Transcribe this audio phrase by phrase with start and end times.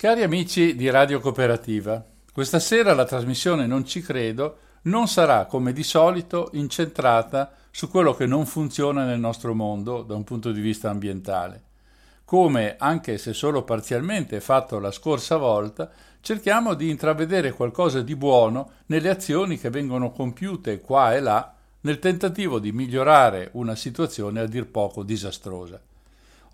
[0.00, 5.74] Cari amici di Radio Cooperativa, questa sera la trasmissione Non ci credo non sarà come
[5.74, 10.62] di solito incentrata su quello che non funziona nel nostro mondo da un punto di
[10.62, 11.64] vista ambientale.
[12.24, 15.90] Come, anche se solo parzialmente fatto la scorsa volta,
[16.22, 21.98] cerchiamo di intravedere qualcosa di buono nelle azioni che vengono compiute qua e là nel
[21.98, 25.78] tentativo di migliorare una situazione a dir poco disastrosa.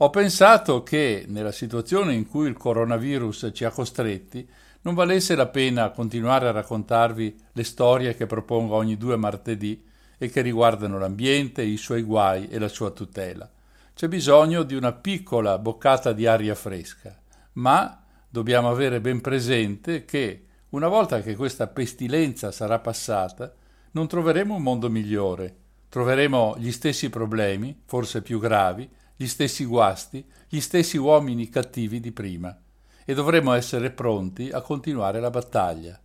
[0.00, 4.46] Ho pensato che nella situazione in cui il coronavirus ci ha costretti
[4.82, 9.82] non valesse la pena continuare a raccontarvi le storie che propongo ogni due martedì
[10.18, 13.50] e che riguardano l'ambiente, i suoi guai e la sua tutela.
[13.94, 17.18] C'è bisogno di una piccola boccata di aria fresca,
[17.54, 23.50] ma dobbiamo avere ben presente che una volta che questa pestilenza sarà passata,
[23.92, 25.56] non troveremo un mondo migliore,
[25.88, 32.12] troveremo gli stessi problemi, forse più gravi, gli stessi guasti, gli stessi uomini cattivi di
[32.12, 32.56] prima,
[33.04, 35.98] e dovremo essere pronti a continuare la battaglia.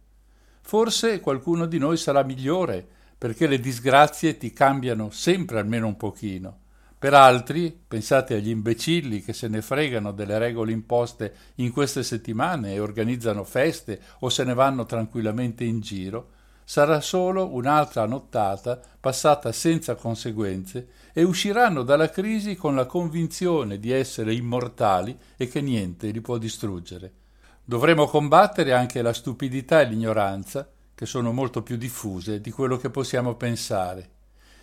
[0.62, 6.60] Forse qualcuno di noi sarà migliore, perché le disgrazie ti cambiano sempre almeno un pochino.
[6.98, 12.74] Per altri, pensate agli imbecilli che se ne fregano delle regole imposte in queste settimane
[12.74, 16.30] e organizzano feste o se ne vanno tranquillamente in giro,
[16.64, 23.92] sarà solo un'altra nottata passata senza conseguenze e usciranno dalla crisi con la convinzione di
[23.92, 27.14] essere immortali e che niente li può distruggere.
[27.64, 32.90] Dovremo combattere anche la stupidità e l'ignoranza, che sono molto più diffuse di quello che
[32.90, 34.10] possiamo pensare.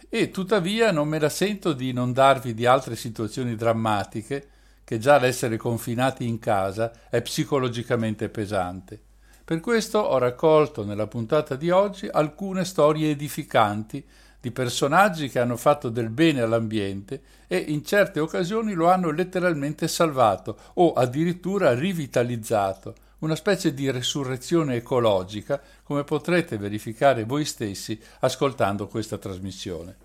[0.08, 4.48] E tuttavia non me la sento di non darvi di altre situazioni drammatiche,
[4.84, 9.02] che già l'essere confinati in casa è psicologicamente pesante.
[9.44, 14.06] Per questo ho raccolto nella puntata di oggi alcune storie edificanti
[14.40, 19.88] di personaggi che hanno fatto del bene all'ambiente e in certe occasioni lo hanno letteralmente
[19.88, 28.86] salvato o addirittura rivitalizzato, una specie di resurrezione ecologica, come potrete verificare voi stessi ascoltando
[28.86, 29.96] questa trasmissione.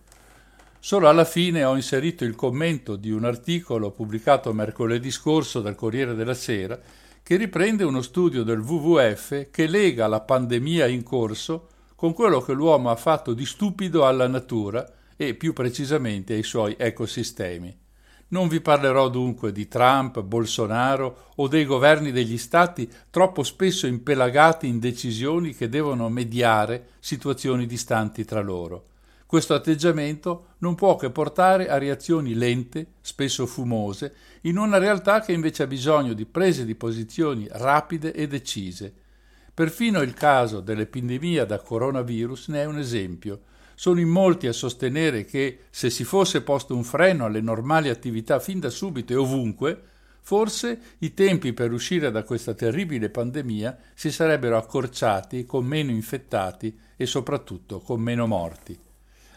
[0.79, 6.15] Solo alla fine ho inserito il commento di un articolo pubblicato mercoledì scorso dal Corriere
[6.15, 6.77] della Sera
[7.21, 11.69] che riprende uno studio del WWF che lega la pandemia in corso
[12.03, 16.75] con quello che l'uomo ha fatto di stupido alla natura e più precisamente ai suoi
[16.77, 17.73] ecosistemi.
[18.27, 24.67] Non vi parlerò dunque di Trump, Bolsonaro o dei governi degli stati troppo spesso impelagati
[24.67, 28.87] in decisioni che devono mediare situazioni distanti tra loro.
[29.25, 35.31] Questo atteggiamento non può che portare a reazioni lente, spesso fumose, in una realtà che
[35.31, 39.02] invece ha bisogno di prese di posizioni rapide e decise.
[39.55, 43.41] Perfino il caso dell'epidemia da coronavirus ne è un esempio.
[43.75, 48.39] Sono in molti a sostenere che se si fosse posto un freno alle normali attività
[48.39, 49.79] fin da subito e ovunque,
[50.21, 56.75] forse i tempi per uscire da questa terribile pandemia si sarebbero accorciati con meno infettati
[56.95, 58.75] e soprattutto con meno morti.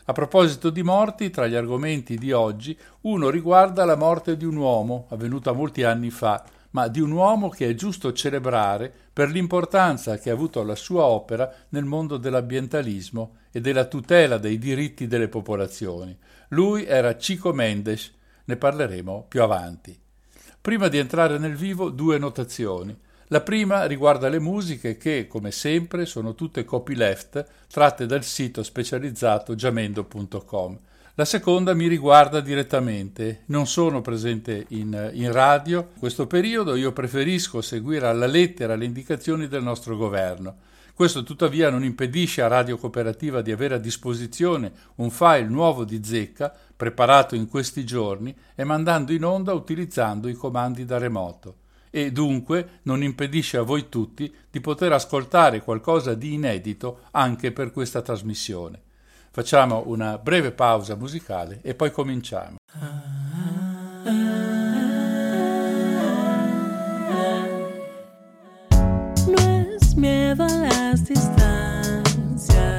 [0.09, 4.57] A proposito di morti, tra gli argomenti di oggi, uno riguarda la morte di un
[4.57, 6.43] uomo, avvenuta molti anni fa,
[6.77, 11.05] ma di un uomo che è giusto celebrare per l'importanza che ha avuto la sua
[11.05, 16.15] opera nel mondo dell'ambientalismo e della tutela dei diritti delle popolazioni.
[16.49, 18.13] Lui era Chico Mendes,
[18.45, 19.99] ne parleremo più avanti.
[20.61, 22.95] Prima di entrare nel vivo, due notazioni.
[23.29, 29.55] La prima riguarda le musiche che, come sempre, sono tutte copyleft tratte dal sito specializzato
[29.55, 30.79] giamendo.com.
[31.19, 33.45] La seconda mi riguarda direttamente.
[33.47, 35.89] Non sono presente in, in radio.
[35.95, 40.57] In questo periodo io preferisco seguire alla lettera le indicazioni del nostro governo.
[40.93, 46.05] Questo tuttavia non impedisce a Radio Cooperativa di avere a disposizione un file nuovo di
[46.05, 51.57] zecca, preparato in questi giorni e mandando in onda utilizzando i comandi da remoto
[51.89, 57.71] e dunque non impedisce a voi tutti di poter ascoltare qualcosa di inedito anche per
[57.71, 58.83] questa trasmissione.
[59.37, 62.57] Facciamo una breve pausa musicale e poi cominciamo.
[69.27, 72.76] No es miedo a las distancias,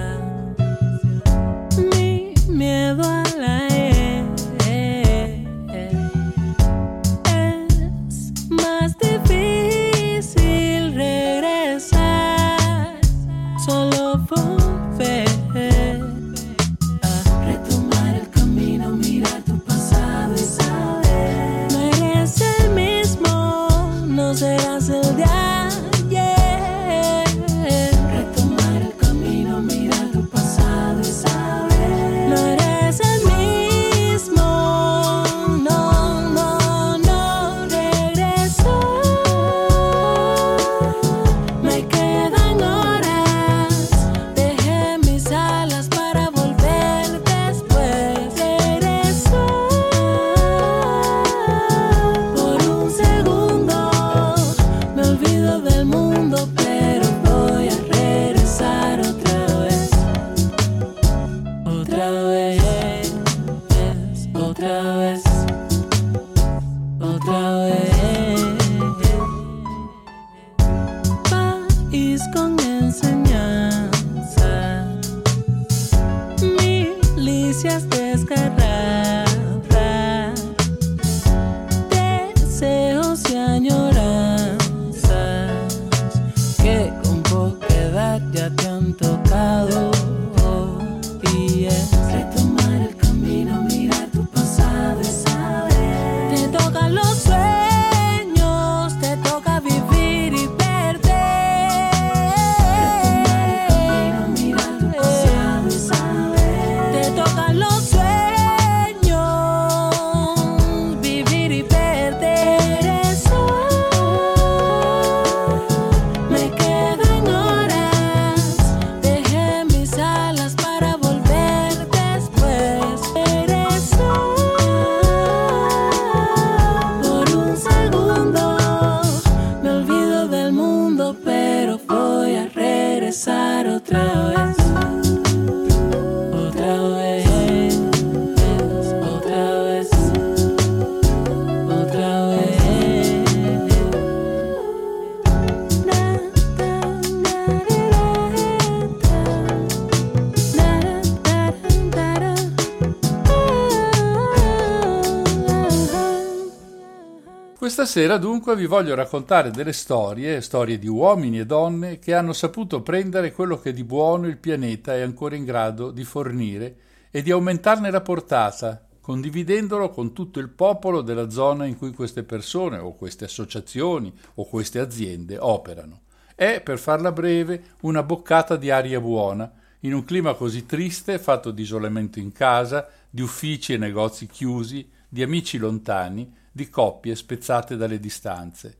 [157.98, 162.84] Sera dunque vi voglio raccontare delle storie, storie di uomini e donne che hanno saputo
[162.84, 166.76] prendere quello che di buono il pianeta è ancora in grado di fornire
[167.10, 172.22] e di aumentarne la portata, condividendolo con tutto il popolo della zona in cui queste
[172.22, 176.02] persone o queste associazioni o queste aziende operano.
[176.36, 181.50] È, per farla breve, una boccata di aria buona, in un clima così triste, fatto
[181.50, 187.78] di isolamento in casa, di uffici e negozi chiusi, di amici lontani, di coppie spezzate
[187.78, 188.80] dalle distanze.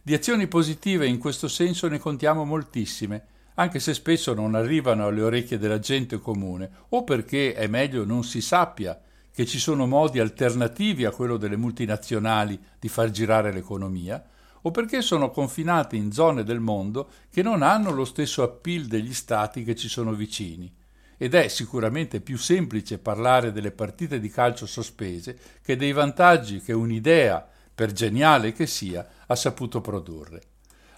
[0.00, 5.20] Di azioni positive in questo senso ne contiamo moltissime, anche se spesso non arrivano alle
[5.20, 8.98] orecchie della gente comune, o perché è meglio non si sappia
[9.32, 14.24] che ci sono modi alternativi a quello delle multinazionali di far girare l'economia,
[14.62, 19.12] o perché sono confinate in zone del mondo che non hanno lo stesso appeal degli
[19.12, 20.72] stati che ci sono vicini.
[21.18, 26.72] Ed è sicuramente più semplice parlare delle partite di calcio sospese che dei vantaggi che
[26.72, 30.42] un'idea, per geniale che sia, ha saputo produrre.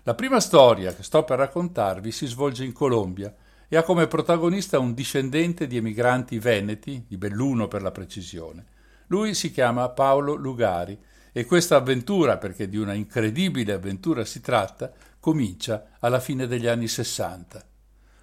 [0.02, 3.34] La prima storia che sto per raccontarvi si svolge in Colombia
[3.66, 8.66] e ha come protagonista un discendente di emigranti veneti, di Belluno per la precisione.
[9.06, 10.98] Lui si chiama Paolo Lugari
[11.32, 16.88] e questa avventura, perché di una incredibile avventura si tratta, comincia alla fine degli anni
[16.88, 17.64] Sessanta.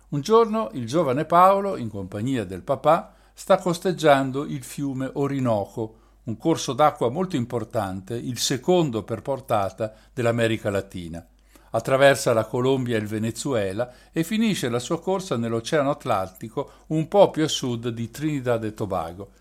[0.10, 6.38] Un giorno il giovane Paolo, in compagnia del papà, sta costeggiando il fiume Orinoco, un
[6.38, 11.26] corso d'acqua molto importante, il secondo per portata dell'America Latina.
[11.72, 17.30] Attraversa la Colombia e il Venezuela e finisce la sua corsa nell'Oceano Atlantico un po'
[17.30, 19.32] più a sud di Trinidad e Tobago.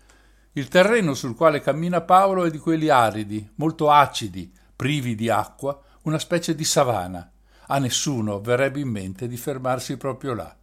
[0.51, 5.79] Il terreno sul quale cammina Paolo è di quelli aridi, molto acidi, privi di acqua,
[6.01, 7.31] una specie di savana.
[7.67, 10.56] A nessuno verrebbe in mente di fermarsi proprio là.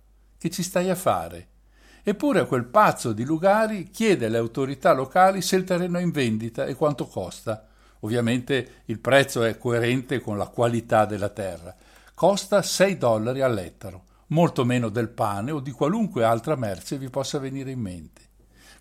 [0.45, 1.47] Che ci stai a fare?
[2.03, 6.67] Eppure quel pazzo di Lugari chiede alle autorità locali se il terreno è in vendita
[6.67, 7.67] e quanto costa.
[8.01, 11.75] Ovviamente il prezzo è coerente con la qualità della terra.
[12.13, 17.39] Costa 6 dollari all'ettaro, molto meno del pane o di qualunque altra merce vi possa
[17.39, 18.21] venire in mente.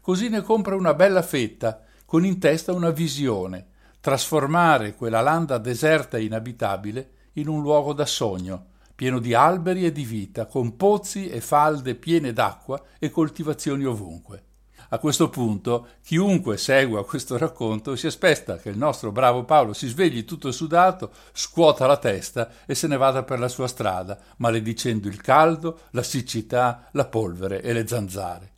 [0.02, 3.68] Così ne compra una bella fetta, con in testa una visione,
[4.02, 8.72] trasformare quella landa deserta e inabitabile in un luogo da sogno,
[9.04, 14.44] pieno di alberi e di vita, con pozzi e falde piene d'acqua e coltivazioni ovunque.
[14.92, 19.90] A questo punto, chiunque segua questo racconto si aspetta che il nostro bravo Paolo si
[19.90, 25.10] svegli tutto sudato, scuota la testa e se ne vada per la sua strada, maledicendo
[25.10, 28.54] il caldo, la siccità, la polvere e le zanzare.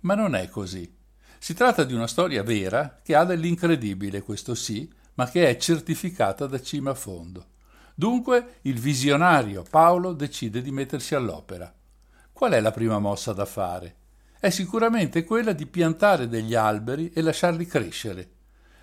[0.00, 0.94] Ma non è così.
[1.38, 6.46] Si tratta di una storia vera che ha dell'incredibile, questo sì, ma che è certificata
[6.46, 7.54] da cima a fondo.
[7.98, 11.72] Dunque il visionario Paolo decide di mettersi all'opera.
[12.30, 13.94] Qual è la prima mossa da fare?
[14.38, 18.30] È sicuramente quella di piantare degli alberi e lasciarli crescere.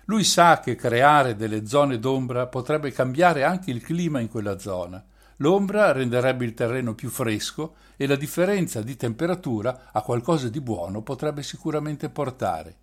[0.06, 5.00] Lui sa che creare delle zone d'ombra potrebbe cambiare anche il clima in quella zona.
[5.36, 11.02] L'ombra renderebbe il terreno più fresco e la differenza di temperatura a qualcosa di buono
[11.02, 12.78] potrebbe sicuramente portare.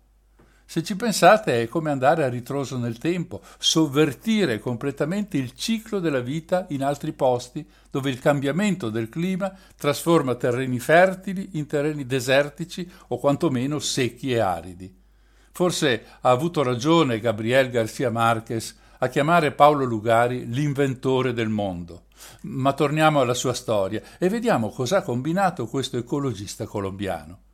[0.72, 6.20] Se ci pensate è come andare a ritroso nel tempo, sovvertire completamente il ciclo della
[6.20, 12.90] vita in altri posti dove il cambiamento del clima trasforma terreni fertili in terreni desertici
[13.08, 14.98] o quantomeno secchi e aridi.
[15.50, 22.04] Forse ha avuto ragione Gabriel Garcia Marquez a chiamare Paolo Lugari l'inventore del mondo.
[22.44, 27.51] Ma torniamo alla sua storia e vediamo cosa ha combinato questo ecologista colombiano.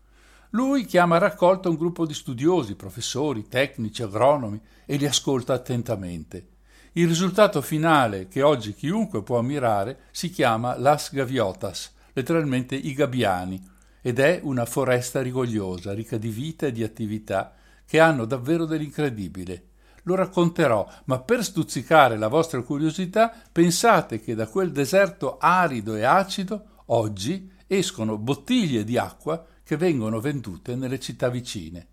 [0.53, 6.49] Lui chiama a raccolta un gruppo di studiosi, professori, tecnici, agronomi e li ascolta attentamente.
[6.93, 13.63] Il risultato finale, che oggi chiunque può ammirare, si chiama Las Gaviotas, letteralmente i gabbiani,
[14.01, 19.65] ed è una foresta rigogliosa, ricca di vita e di attività, che hanno davvero dell'incredibile.
[20.05, 26.05] Lo racconterò, ma per stuzzicare la vostra curiosità, pensate che da quel deserto arido e
[26.05, 31.87] acido, oggi, escono bottiglie di acqua che vengono vendute nelle città vicine.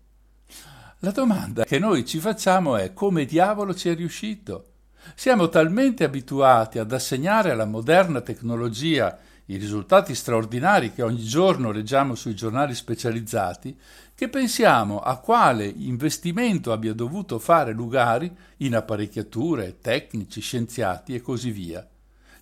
[1.00, 4.68] La domanda che noi ci facciamo è come diavolo ci è riuscito?
[5.14, 12.14] Siamo talmente abituati ad assegnare alla moderna tecnologia i risultati straordinari che ogni giorno leggiamo
[12.14, 13.78] sui giornali specializzati,
[14.14, 21.50] che pensiamo a quale investimento abbia dovuto fare Lugari in apparecchiature, tecnici, scienziati e così
[21.50, 21.86] via.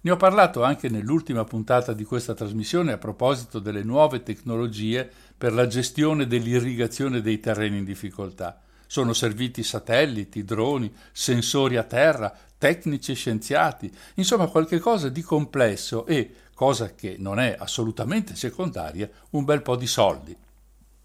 [0.04, 5.54] Ne ho parlato anche nell'ultima puntata di questa trasmissione a proposito delle nuove tecnologie per
[5.54, 8.60] la gestione dell'irrigazione dei terreni in difficoltà.
[8.86, 16.04] Sono serviti satelliti, droni, sensori a terra, tecnici e scienziati, insomma qualche cosa di complesso
[16.04, 20.36] e, cosa che non è assolutamente secondaria, un bel po' di soldi.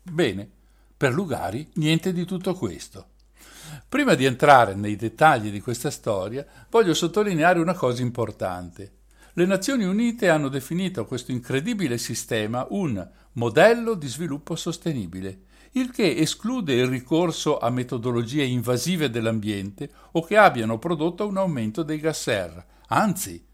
[0.01, 0.50] Bene,
[0.98, 3.06] per Lugari niente di tutto questo.
[3.88, 8.94] Prima di entrare nei dettagli di questa storia, voglio sottolineare una cosa importante.
[9.34, 16.16] Le Nazioni Unite hanno definito questo incredibile sistema un modello di sviluppo sostenibile, il che
[16.16, 22.22] esclude il ricorso a metodologie invasive dell'ambiente o che abbiano prodotto un aumento dei gas
[22.22, 22.66] serra.
[22.88, 23.46] Anzi,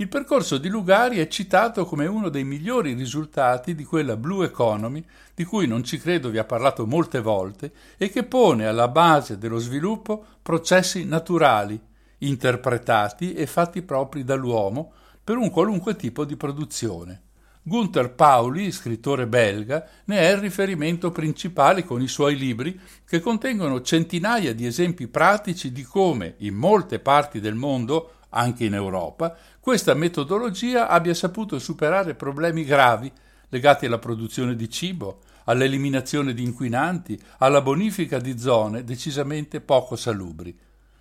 [0.00, 5.04] il percorso di Lugari è citato come uno dei migliori risultati di quella Blue Economy
[5.34, 9.36] di cui non ci credo vi ha parlato molte volte e che pone alla base
[9.36, 11.78] dello sviluppo processi naturali,
[12.18, 14.90] interpretati e fatti propri dall'uomo
[15.22, 17.24] per un qualunque tipo di produzione.
[17.62, 23.82] Gunther Pauli, scrittore belga, ne è il riferimento principale con i suoi libri che contengono
[23.82, 29.94] centinaia di esempi pratici di come, in molte parti del mondo, anche in Europa, questa
[29.94, 33.10] metodologia abbia saputo superare problemi gravi
[33.50, 40.56] legati alla produzione di cibo, all'eliminazione di inquinanti, alla bonifica di zone decisamente poco salubri.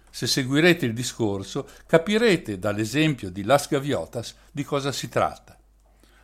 [0.09, 5.55] Se seguirete il discorso, capirete dall'esempio di Las Gaviotas di cosa si tratta.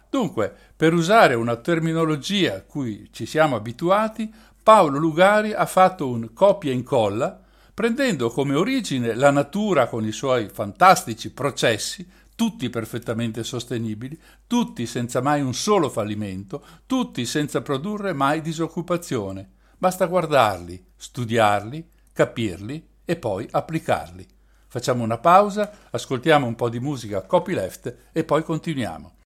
[0.09, 4.33] Dunque, per usare una terminologia a cui ci siamo abituati,
[4.63, 7.44] Paolo Lugari ha fatto un copia e incolla
[7.75, 14.17] prendendo come origine la natura con i suoi fantastici processi, tutti perfettamente sostenibili,
[14.47, 19.49] tutti senza mai un solo fallimento, tutti senza produrre mai disoccupazione.
[19.77, 24.25] Basta guardarli, studiarli, capirli e poi applicarli.
[24.67, 29.24] Facciamo una pausa, ascoltiamo un po' di musica copyleft e poi continuiamo.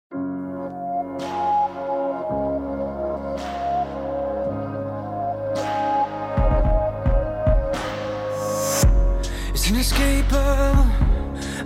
[9.76, 10.86] Inescapable.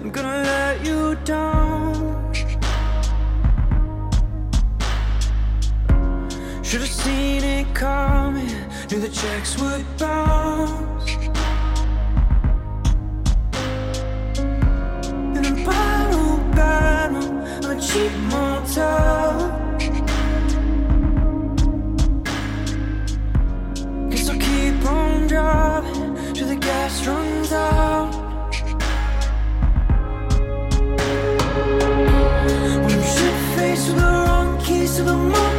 [0.02, 2.35] I'm gonna let you down.
[6.64, 8.49] Should have seen it coming,
[8.90, 11.11] knew the checks would bounce.
[15.37, 19.35] In a battle, battle, a cheap motel.
[24.11, 25.70] Guess I'll keep on driving
[26.50, 28.11] the gas runs out.
[32.85, 35.50] When I'm shit the wrong keys to the motel,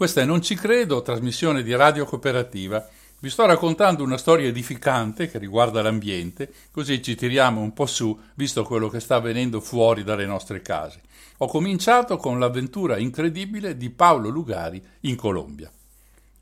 [0.00, 2.88] Questa è Non ci credo, trasmissione di Radio Cooperativa.
[3.18, 8.18] Vi sto raccontando una storia edificante che riguarda l'ambiente, così ci tiriamo un po' su,
[8.32, 11.02] visto quello che sta avvenendo fuori dalle nostre case.
[11.36, 15.70] Ho cominciato con l'avventura incredibile di Paolo Lugari in Colombia.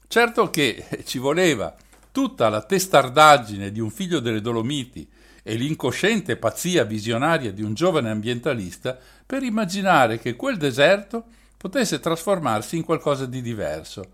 [0.07, 1.75] Certo che ci voleva
[2.12, 5.05] tutta la testardaggine di un figlio delle Dolomiti
[5.42, 11.25] e l'incosciente pazzia visionaria di un giovane ambientalista per immaginare che quel deserto
[11.59, 14.12] potesse trasformarsi in qualcosa di diverso.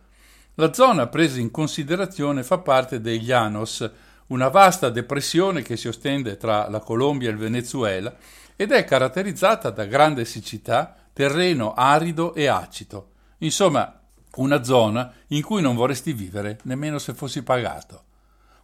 [0.54, 3.88] La zona presa in considerazione fa parte dei Llanos,
[4.28, 8.14] una vasta depressione che si ostende tra la Colombia e il Venezuela
[8.56, 13.10] ed è caratterizzata da grande siccità, terreno arido e acido.
[13.38, 14.00] Insomma,
[14.36, 18.02] una zona in cui non vorresti vivere nemmeno se fossi pagato.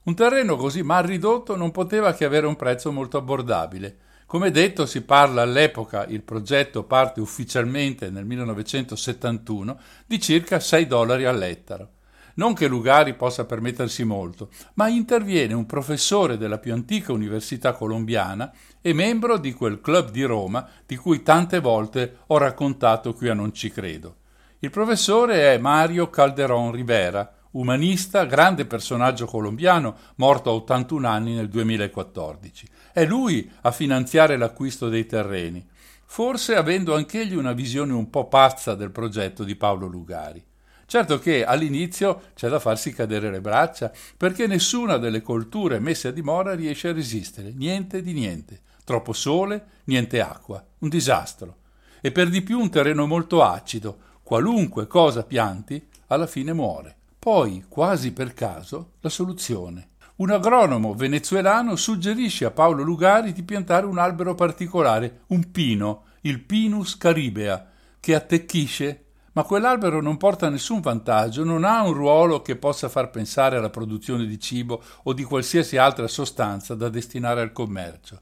[0.02, 3.96] Un terreno così mal ridotto non poteva che avere un prezzo molto abbordabile.
[4.30, 11.24] Come detto, si parla all'epoca, il progetto parte ufficialmente nel 1971, di circa 6 dollari
[11.24, 11.94] all'ettaro.
[12.34, 18.52] Non che Lugari possa permettersi molto, ma interviene un professore della più antica università colombiana
[18.80, 23.34] e membro di quel club di Roma di cui tante volte ho raccontato qui a
[23.34, 24.18] Non ci credo.
[24.60, 31.48] Il professore è Mario Calderón Rivera, umanista, grande personaggio colombiano, morto a 81 anni nel
[31.48, 32.66] 2014.
[32.92, 35.64] È lui a finanziare l'acquisto dei terreni,
[36.04, 40.44] forse avendo anch'egli una visione un po' pazza del progetto di Paolo Lugari.
[40.86, 46.10] Certo che all'inizio c'è da farsi cadere le braccia, perché nessuna delle colture messe a
[46.10, 48.62] dimora riesce a resistere, niente di niente.
[48.82, 51.58] Troppo sole, niente acqua, un disastro.
[52.00, 56.96] E per di più un terreno molto acido, qualunque cosa pianti, alla fine muore.
[57.20, 59.89] Poi, quasi per caso, la soluzione.
[60.20, 66.42] Un agronomo venezuelano suggerisce a Paolo Lugari di piantare un albero particolare, un pino, il
[66.42, 67.66] Pinus caribea,
[67.98, 73.08] che attecchisce, ma quell'albero non porta nessun vantaggio, non ha un ruolo che possa far
[73.08, 78.20] pensare alla produzione di cibo o di qualsiasi altra sostanza da destinare al commercio.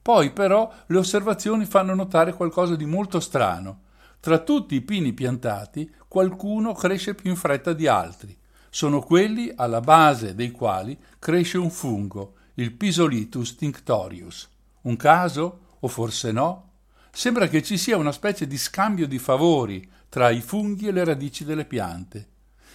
[0.00, 3.80] Poi però le osservazioni fanno notare qualcosa di molto strano.
[4.20, 8.38] Tra tutti i pini piantati, qualcuno cresce più in fretta di altri.
[8.74, 14.48] Sono quelli alla base dei quali cresce un fungo, il Pisolitus tinctorius.
[14.84, 15.58] Un caso?
[15.80, 16.70] O forse no?
[17.10, 21.04] Sembra che ci sia una specie di scambio di favori tra i funghi e le
[21.04, 22.28] radici delle piante.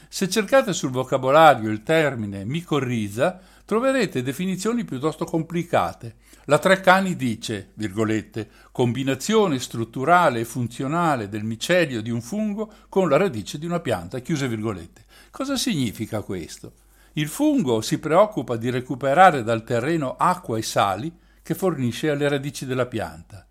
[0.08, 6.18] Se cercate sul vocabolario il termine micorriza, troverete definizioni piuttosto complicate.
[6.46, 13.18] La Treccani dice, virgolette, combinazione strutturale e funzionale del micelio di un fungo con la
[13.18, 15.06] radice di una pianta, chiuse virgolette.
[15.32, 16.74] Cosa significa questo?
[17.14, 21.12] Il fungo si preoccupa di recuperare dal terreno acqua e sali
[21.42, 23.46] che fornisce alle radici della pianta.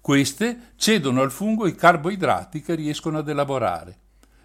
[0.00, 3.98] Queste cedono al fungo i carboidrati che riescono ad elaborare.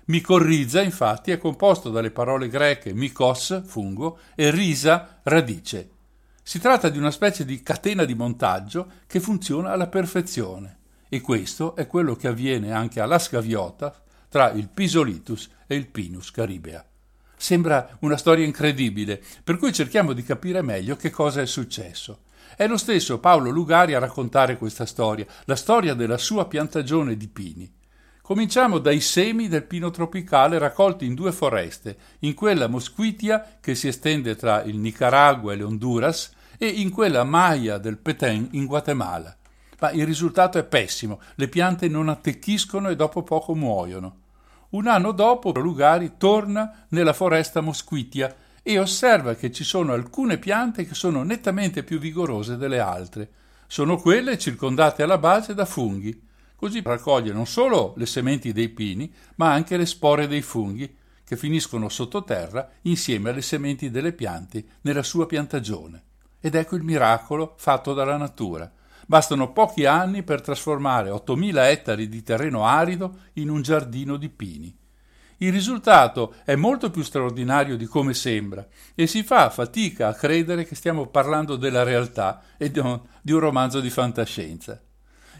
[0.05, 5.89] Micorriza, infatti, è composto dalle parole greche mikos, fungo, e risa, radice.
[6.43, 10.77] Si tratta di una specie di catena di montaggio che funziona alla perfezione.
[11.09, 14.03] E questo è quello che avviene anche alla scaviota
[14.35, 16.85] tra il Pisolitus e il Pinus caribea.
[17.37, 22.23] Sembra una storia incredibile, per cui cerchiamo di capire meglio che cosa è successo.
[22.57, 27.29] È lo stesso Paolo Lugari a raccontare questa storia, la storia della sua piantagione di
[27.29, 27.73] pini.
[28.21, 33.87] Cominciamo dai semi del pino tropicale raccolti in due foreste, in quella mosquitia che si
[33.87, 39.33] estende tra il Nicaragua e le Honduras e in quella Maya del Petén in Guatemala.
[39.79, 44.23] Ma il risultato è pessimo, le piante non attecchiscono e dopo poco muoiono.
[44.75, 50.85] Un anno dopo Lugari torna nella foresta mosquitia e osserva che ci sono alcune piante
[50.85, 53.29] che sono nettamente più vigorose delle altre.
[53.67, 56.21] Sono quelle circondate alla base da funghi.
[56.57, 61.37] Così raccoglie non solo le sementi dei pini, ma anche le spore dei funghi, che
[61.37, 66.03] finiscono sottoterra insieme alle sementi delle piante nella sua piantagione.
[66.41, 68.69] Ed ecco il miracolo fatto dalla natura.
[69.05, 74.75] Bastano pochi anni per trasformare 8.000 ettari di terreno arido in un giardino di pini.
[75.37, 78.65] Il risultato è molto più straordinario di come sembra
[78.95, 83.81] e si fa fatica a credere che stiamo parlando della realtà e di un romanzo
[83.81, 84.81] di fantascienza.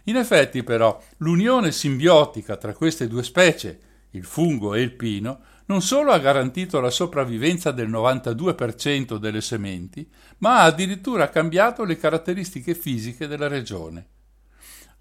[0.08, 3.80] In effetti, però, l'unione simbiotica tra queste due specie,
[4.12, 10.08] il fungo e il pino, non solo ha garantito la sopravvivenza del 92% delle sementi,
[10.39, 14.08] ma ha addirittura cambiato le caratteristiche fisiche della regione.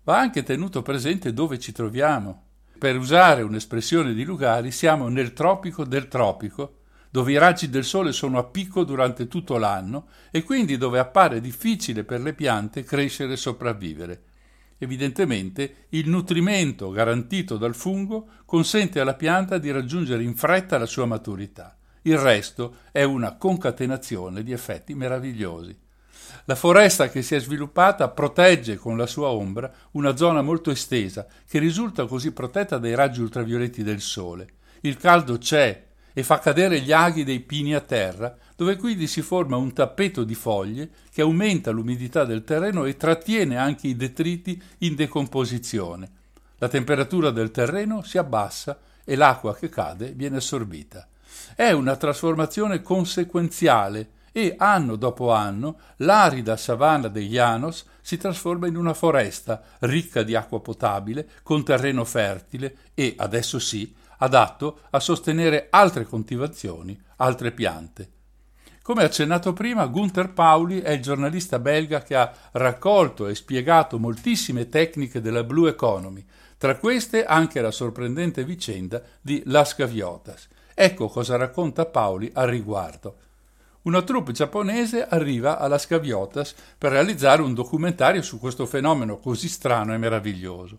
[0.05, 2.43] Va anche tenuto presente dove ci troviamo.
[2.79, 8.13] Per usare un'espressione di Lugari, siamo nel tropico del tropico, dove i raggi del sole
[8.13, 13.35] sono a picco durante tutto l'anno e quindi dove appare difficile per le piante crescere
[13.35, 14.23] e sopravvivere.
[14.85, 21.07] Evidentemente il nutrimento garantito dal fungo consente alla pianta di raggiungere in fretta la sua
[21.07, 21.75] maturità.
[22.03, 25.75] Il resto è una concatenazione di effetti meravigliosi.
[26.45, 31.27] La foresta che si è sviluppata protegge con la sua ombra una zona molto estesa
[31.49, 34.49] che risulta così protetta dai raggi ultravioletti del sole.
[34.81, 39.23] Il caldo c'è e fa cadere gli aghi dei pini a terra, dove quindi si
[39.23, 44.61] forma un tappeto di foglie che aumenta l'umidità del terreno e trattiene anche i detriti
[44.79, 46.11] in decomposizione.
[46.59, 51.07] La temperatura del terreno si abbassa e l'acqua che cade viene assorbita.
[51.55, 58.77] È una trasformazione conseguenziale e anno dopo anno l'arida savana degli Llanos si trasforma in
[58.77, 65.69] una foresta ricca di acqua potabile, con terreno fertile e, adesso sì, adatto a sostenere
[65.71, 68.14] altre coltivazioni, altre piante.
[68.85, 74.69] Come accennato prima, Gunther Pauli è il giornalista belga che ha raccolto e spiegato moltissime
[74.69, 76.23] tecniche della Blue Economy,
[76.59, 80.49] tra queste anche la sorprendente vicenda di Las Gaviotas.
[80.75, 83.17] Ecco cosa racconta Pauli al riguardo.
[83.85, 89.95] Una troupe giapponese arriva alla Scaviotas per realizzare un documentario su questo fenomeno così strano
[89.95, 90.79] e meraviglioso.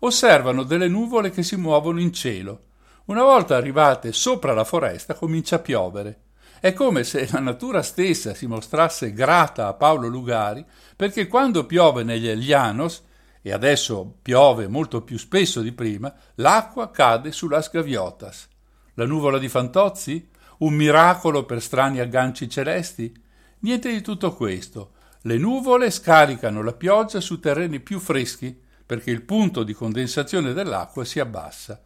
[0.00, 2.62] Osservano delle nuvole che si muovono in cielo.
[3.04, 6.18] Una volta arrivate sopra la foresta comincia a piovere.
[6.64, 10.64] È come se la natura stessa si mostrasse grata a Paolo Lugari
[10.96, 13.02] perché quando piove negli Llanos,
[13.42, 18.48] e adesso piove molto più spesso di prima, l'acqua cade sulla Scaviotas.
[18.94, 20.26] La nuvola di Fantozzi?
[20.60, 23.14] Un miracolo per strani agganci celesti?
[23.58, 24.92] Niente di tutto questo.
[25.20, 31.04] Le nuvole scaricano la pioggia su terreni più freschi perché il punto di condensazione dell'acqua
[31.04, 31.78] si abbassa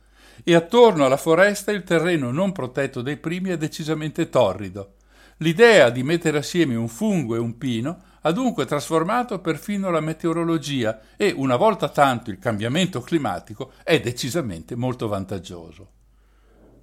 [0.45, 4.95] e attorno alla foresta il terreno non protetto dai primi è decisamente torrido.
[5.39, 11.01] L'idea di mettere assieme un fungo e un pino ha dunque trasformato perfino la meteorologia
[11.17, 15.91] e, una volta tanto, il cambiamento climatico è decisamente molto vantaggioso.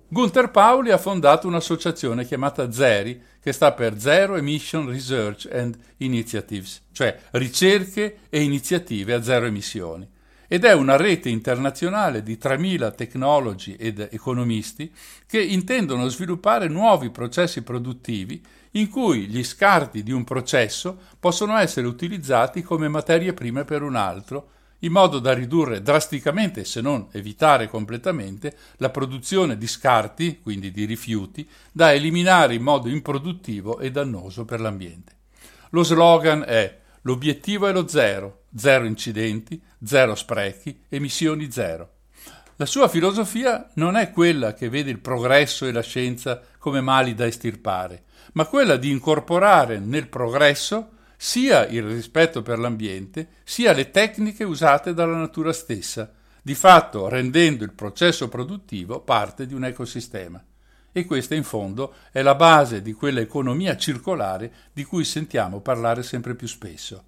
[0.07, 6.83] Gunther Pauli ha fondato un'associazione chiamata ZERI, che sta per Zero Emission Research and Initiatives,
[6.93, 10.07] cioè ricerche e iniziative a zero emissioni
[10.47, 14.93] ed è una rete internazionale di 3.000 tecnologi ed economisti
[15.25, 21.87] che intendono sviluppare nuovi processi produttivi in cui gli scarti di un processo possono essere
[21.87, 27.69] utilizzati come materie prime per un altro, in modo da ridurre drasticamente, se non evitare
[27.69, 34.43] completamente, la produzione di scarti, quindi di rifiuti, da eliminare in modo improduttivo e dannoso
[34.43, 35.13] per l'ambiente.
[35.69, 41.91] Lo slogan è L'obiettivo è lo zero, zero incidenti, zero sprechi, emissioni zero.
[42.57, 47.13] La sua filosofia non è quella che vede il progresso e la scienza come mali
[47.13, 53.91] da estirpare, ma quella di incorporare nel progresso sia il rispetto per l'ambiente, sia le
[53.91, 60.43] tecniche usate dalla natura stessa, di fatto rendendo il processo produttivo parte di un ecosistema
[60.97, 66.03] e questa in fondo è la base di quella economia circolare di cui sentiamo parlare
[66.03, 67.03] sempre più spesso.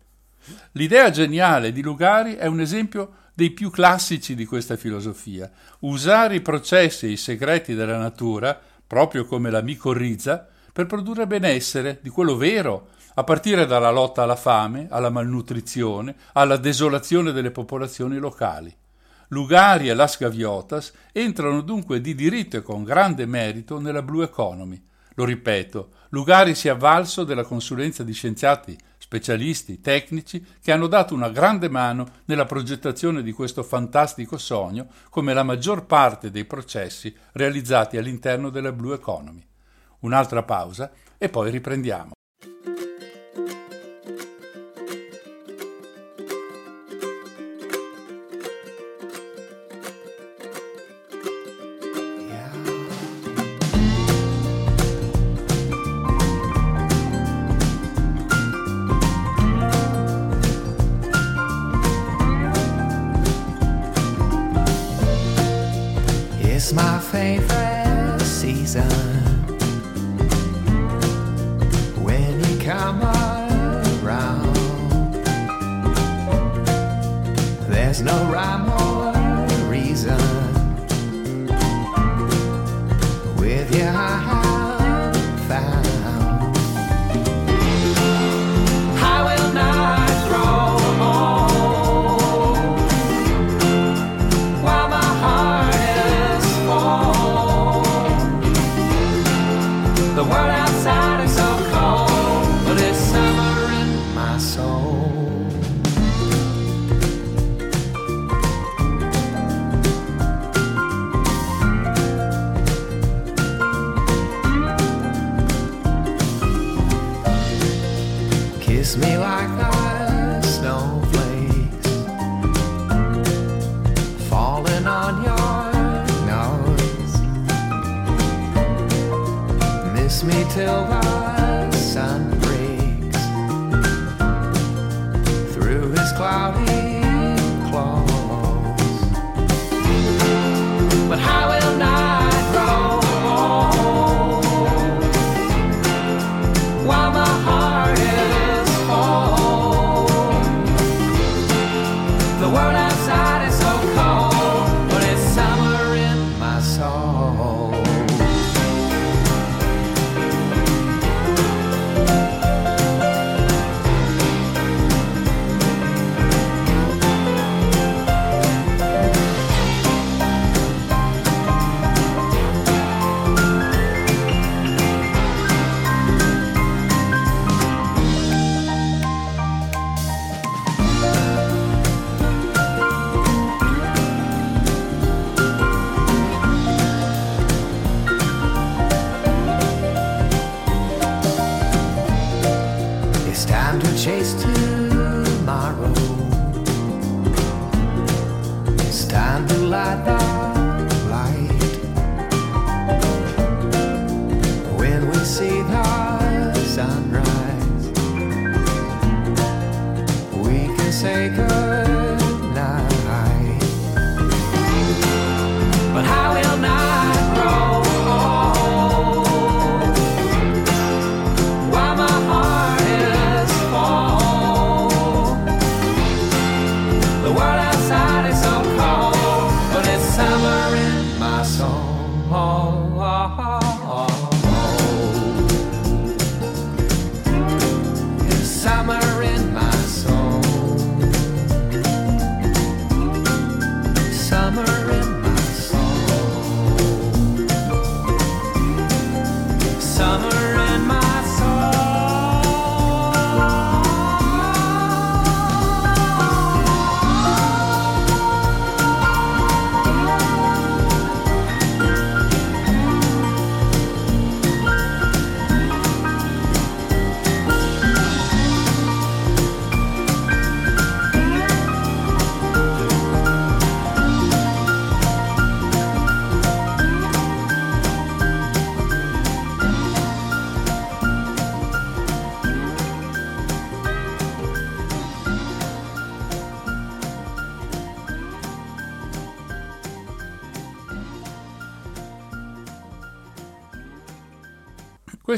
[0.74, 6.42] L'idea geniale di Lugari è un esempio dei più classici di questa filosofia, usare i
[6.42, 12.36] processi e i segreti della natura, proprio come la micorriza, per produrre benessere, di quello
[12.36, 18.76] vero, a partire dalla lotta alla fame, alla malnutrizione, alla desolazione delle popolazioni locali.
[19.30, 24.82] Lugari e Las Gaviotas entrano dunque di diritto e con grande merito nella Blue Economy.
[25.16, 28.78] Lo ripeto, Lugari si è avvalso della consulenza di scienziati,
[29.08, 35.34] specialisti, tecnici che hanno dato una grande mano nella progettazione di questo fantastico sogno come
[35.34, 39.46] la maggior parte dei processi realizzati all'interno della Blue Economy.
[40.00, 42.17] Un'altra pausa e poi riprendiamo.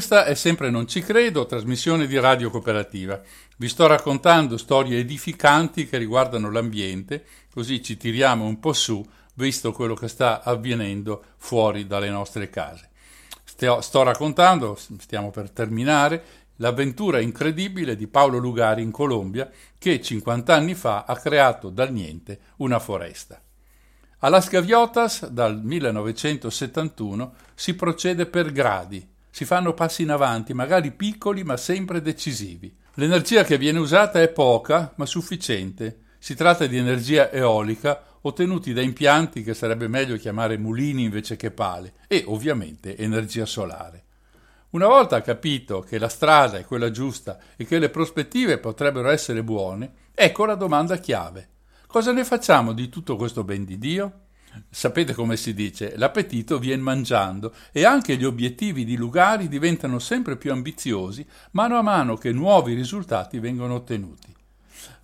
[0.00, 3.20] Questa è sempre Non ci credo, trasmissione di Radio Cooperativa.
[3.58, 9.72] Vi sto raccontando storie edificanti che riguardano l'ambiente, così ci tiriamo un po' su, visto
[9.72, 12.88] quello che sta avvenendo fuori dalle nostre case.
[13.44, 16.24] Sto, sto raccontando, stiamo per terminare,
[16.56, 22.38] l'avventura incredibile di Paolo Lugari in Colombia, che 50 anni fa ha creato dal niente
[22.56, 23.38] una foresta.
[24.20, 30.92] A Las Gaviotas, dal 1971, si procede per gradi, si fanno passi in avanti, magari
[30.92, 32.74] piccoli ma sempre decisivi.
[32.94, 36.00] L'energia che viene usata è poca ma sufficiente.
[36.18, 41.50] Si tratta di energia eolica ottenuti da impianti che sarebbe meglio chiamare mulini invece che
[41.50, 44.04] pale e ovviamente energia solare.
[44.70, 49.42] Una volta capito che la strada è quella giusta e che le prospettive potrebbero essere
[49.42, 51.48] buone, ecco la domanda chiave.
[51.86, 54.12] Cosa ne facciamo di tutto questo ben di Dio?
[54.68, 60.36] Sapete come si dice, l'appetito viene mangiando e anche gli obiettivi di Lugari diventano sempre
[60.36, 64.34] più ambiziosi mano a mano che nuovi risultati vengono ottenuti.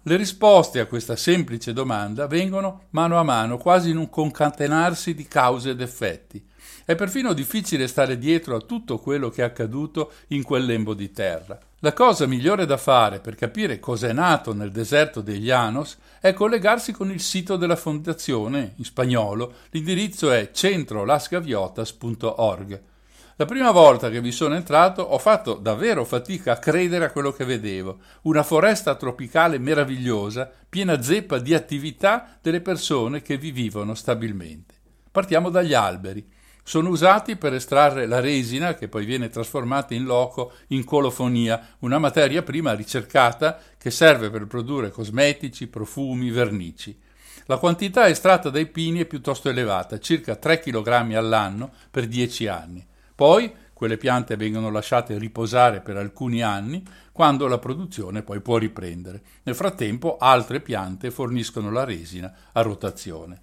[0.03, 5.27] Le risposte a questa semplice domanda vengono mano a mano, quasi in un concatenarsi di
[5.27, 6.45] cause ed effetti.
[6.85, 11.11] È perfino difficile stare dietro a tutto quello che è accaduto in quel lembo di
[11.11, 11.59] terra.
[11.81, 16.33] La cosa migliore da fare per capire cosa è nato nel deserto degli Llanos è
[16.33, 22.83] collegarsi con il sito della fondazione, in spagnolo, l'indirizzo è centrolasgaviotas.org.
[23.37, 27.33] La prima volta che vi sono entrato ho fatto davvero fatica a credere a quello
[27.33, 27.99] che vedevo.
[28.23, 34.73] Una foresta tropicale meravigliosa, piena zeppa di attività delle persone che vi vivono stabilmente.
[35.11, 36.27] Partiamo dagli alberi.
[36.69, 42.01] Sono usati per estrarre la resina che poi viene trasformata in loco in colofonia, una
[42.01, 46.99] materia prima ricercata che serve per produrre cosmetici, profumi, vernici.
[47.45, 52.85] La quantità estratta dai pini è piuttosto elevata, circa 3 kg all'anno per 10 anni.
[53.15, 59.23] Poi quelle piante vengono lasciate riposare per alcuni anni, quando la produzione poi può riprendere.
[59.45, 63.43] Nel frattempo altre piante forniscono la resina a rotazione.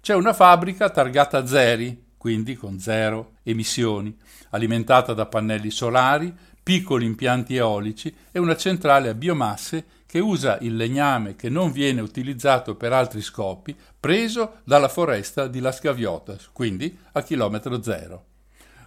[0.00, 4.16] C'è una fabbrica targata Zeri, quindi con zero emissioni,
[4.50, 6.32] alimentata da pannelli solari,
[6.62, 12.00] piccoli impianti eolici e una centrale a biomasse che usa il legname che non viene
[12.00, 18.26] utilizzato per altri scopi, preso dalla foresta di Las Gaviotas, quindi a chilometro zero.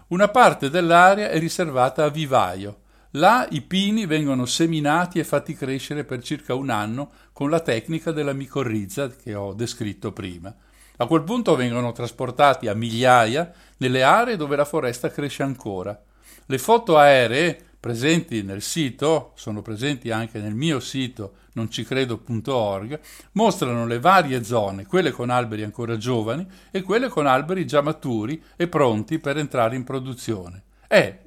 [0.07, 2.83] Una parte dell'area è riservata a vivaio.
[3.15, 8.13] Là i pini vengono seminati e fatti crescere per circa un anno con la tecnica
[8.13, 10.55] della micorrizza che ho descritto prima.
[10.97, 15.99] A quel punto vengono trasportati a migliaia nelle aree dove la foresta cresce ancora.
[16.45, 22.99] Le foto aeree presenti nel sito, sono presenti anche nel mio sito noncicredo.org,
[23.33, 28.41] mostrano le varie zone, quelle con alberi ancora giovani e quelle con alberi già maturi
[28.55, 30.63] e pronti per entrare in produzione.
[30.87, 31.19] È,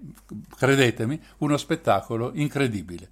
[0.57, 3.11] credetemi, uno spettacolo incredibile.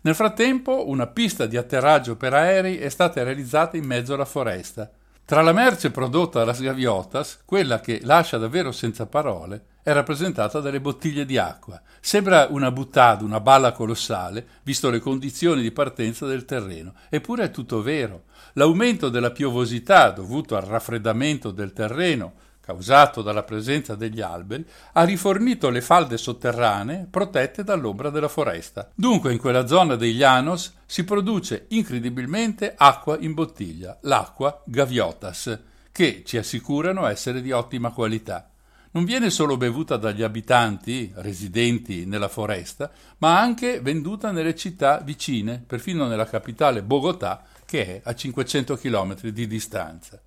[0.00, 4.90] Nel frattempo una pista di atterraggio per aerei è stata realizzata in mezzo alla foresta.
[5.30, 10.80] Tra la merce prodotta alla Gaviotas, quella che lascia davvero senza parole è rappresentata dalle
[10.80, 11.80] bottiglie di acqua.
[12.00, 16.94] Sembra una buttata, una balla colossale, visto le condizioni di partenza del terreno.
[17.08, 18.24] Eppure è tutto vero.
[18.54, 22.32] L'aumento della piovosità dovuto al raffreddamento del terreno,
[22.70, 28.88] causato dalla presenza degli alberi, ha rifornito le falde sotterranee protette dall'ombra della foresta.
[28.94, 35.58] Dunque in quella zona dei Llanos si produce incredibilmente acqua in bottiglia, l'acqua Gaviotas,
[35.90, 38.48] che ci assicurano essere di ottima qualità.
[38.92, 45.62] Non viene solo bevuta dagli abitanti residenti nella foresta, ma anche venduta nelle città vicine,
[45.64, 50.20] perfino nella capitale Bogotà, che è a 500 km di distanza.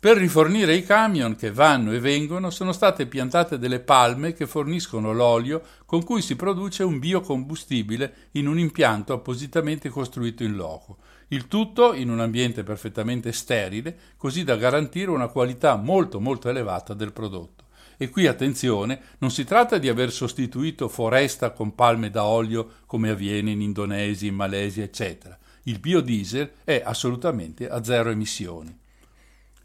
[0.00, 5.12] Per rifornire i camion che vanno e vengono sono state piantate delle palme che forniscono
[5.12, 10.98] l'olio con cui si produce un biocombustibile in un impianto appositamente costruito in loco.
[11.30, 16.94] Il tutto in un ambiente perfettamente sterile, così da garantire una qualità molto molto elevata
[16.94, 17.64] del prodotto.
[17.96, 23.10] E qui attenzione, non si tratta di aver sostituito foresta con palme da olio come
[23.10, 25.36] avviene in Indonesia, in Malesia, eccetera.
[25.64, 28.86] Il biodiesel è assolutamente a zero emissioni.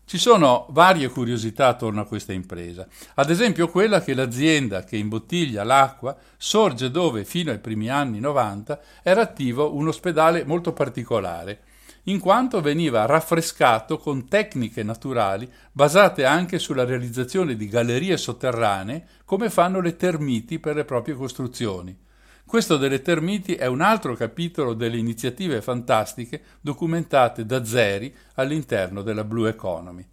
[0.05, 5.63] Ci sono varie curiosità attorno a questa impresa, ad esempio quella che l'azienda che imbottiglia
[5.63, 11.61] l'acqua sorge dove fino ai primi anni 90 era attivo un ospedale molto particolare,
[12.03, 19.49] in quanto veniva raffrescato con tecniche naturali basate anche sulla realizzazione di gallerie sotterranee come
[19.49, 22.02] fanno le termiti per le proprie costruzioni.
[22.45, 29.23] Questo delle termiti è un altro capitolo delle iniziative fantastiche documentate da Zeri all'interno della
[29.23, 30.05] Blue Economy.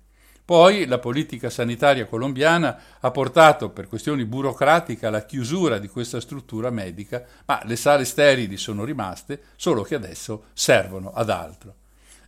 [0.50, 6.70] Poi la politica sanitaria colombiana ha portato per questioni burocratiche alla chiusura di questa struttura
[6.70, 11.74] medica, ma le sale sterili sono rimaste, solo che adesso servono ad altro.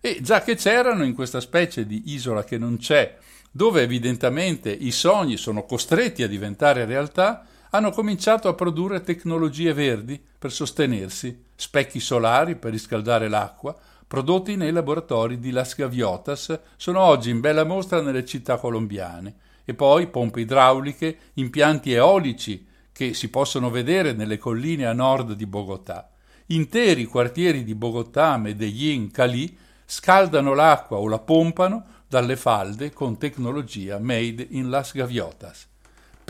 [0.00, 3.18] E già che c'erano in questa specie di isola che non c'è,
[3.50, 7.44] dove evidentemente i sogni sono costretti a diventare realtà,
[7.74, 13.74] hanno cominciato a produrre tecnologie verdi per sostenersi, specchi solari per riscaldare l'acqua,
[14.06, 19.72] prodotti nei laboratori di Las Gaviotas, sono oggi in bella mostra nelle città colombiane, e
[19.72, 26.10] poi pompe idrauliche, impianti eolici che si possono vedere nelle colline a nord di Bogotà.
[26.48, 29.56] Interi quartieri di Bogotà, Medellin, Cali
[29.86, 35.70] scaldano l'acqua o la pompano dalle falde con tecnologia made in Las Gaviotas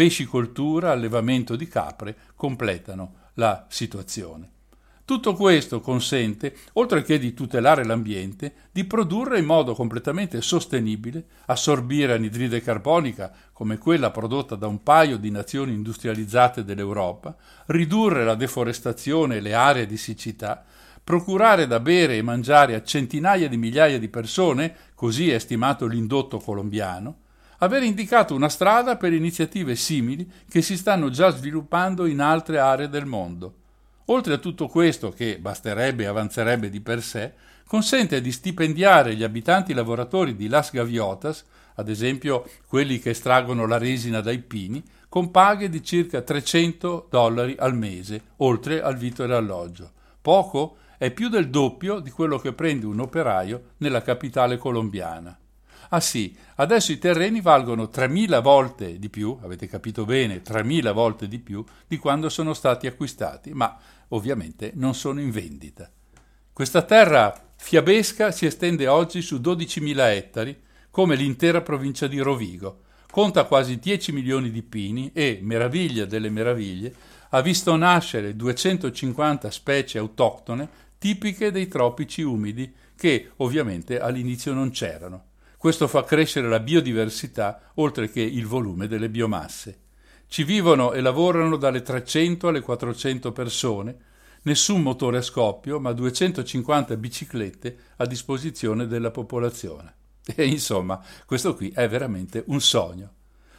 [0.02, 4.50] pescicoltura, allevamento di capre completano la situazione.
[5.04, 12.14] Tutto questo consente, oltre che di tutelare l'ambiente, di produrre in modo completamente sostenibile, assorbire
[12.14, 17.36] anidride carbonica come quella prodotta da un paio di nazioni industrializzate dell'Europa,
[17.66, 20.64] ridurre la deforestazione e le aree di siccità,
[21.04, 26.38] procurare da bere e mangiare a centinaia di migliaia di persone, così è stimato l'indotto
[26.38, 27.18] colombiano,
[27.62, 32.88] aver indicato una strada per iniziative simili che si stanno già sviluppando in altre aree
[32.88, 33.54] del mondo.
[34.06, 37.32] Oltre a tutto questo, che basterebbe e avanzerebbe di per sé,
[37.66, 41.44] consente di stipendiare gli abitanti lavoratori di Las Gaviotas,
[41.76, 47.54] ad esempio quelli che estraggono la resina dai pini, con paghe di circa 300 dollari
[47.58, 49.92] al mese, oltre al vitto e alloggio.
[50.20, 50.78] Poco?
[50.98, 55.36] È più del doppio di quello che prende un operaio nella capitale colombiana.
[55.94, 61.28] Ah sì, adesso i terreni valgono 3.000 volte di più, avete capito bene, 3.000 volte
[61.28, 63.78] di più di quando sono stati acquistati, ma
[64.08, 65.90] ovviamente non sono in vendita.
[66.50, 70.58] Questa terra fiabesca si estende oggi su 12.000 ettari,
[70.90, 72.84] come l'intera provincia di Rovigo.
[73.10, 76.94] Conta quasi 10 milioni di pini e, meraviglia delle meraviglie,
[77.28, 80.66] ha visto nascere 250 specie autoctone
[80.96, 85.24] tipiche dei tropici umidi che ovviamente all'inizio non c'erano.
[85.62, 89.78] Questo fa crescere la biodiversità oltre che il volume delle biomasse.
[90.26, 93.96] Ci vivono e lavorano dalle 300 alle 400 persone,
[94.42, 99.94] nessun motore a scoppio, ma 250 biciclette a disposizione della popolazione.
[100.34, 103.12] E insomma, questo qui è veramente un sogno.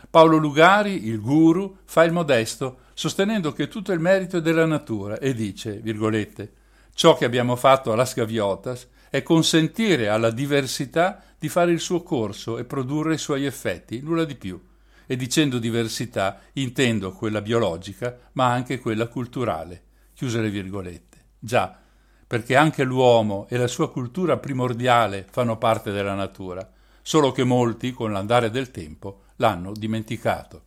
[0.09, 5.19] Paolo Lugari, il guru, fa il modesto, sostenendo che tutto il merito è della natura
[5.19, 6.51] e dice, virgolette,
[6.93, 12.57] ciò che abbiamo fatto alla Scaviotas è consentire alla diversità di fare il suo corso
[12.57, 14.59] e produrre i suoi effetti, nulla di più.
[15.05, 19.83] E dicendo diversità intendo quella biologica, ma anche quella culturale.
[20.15, 21.25] Chiuse le virgolette.
[21.37, 21.77] Già,
[22.25, 26.67] perché anche l'uomo e la sua cultura primordiale fanno parte della natura,
[27.03, 30.63] solo che molti, con l'andare del tempo, l'hanno dimenticato.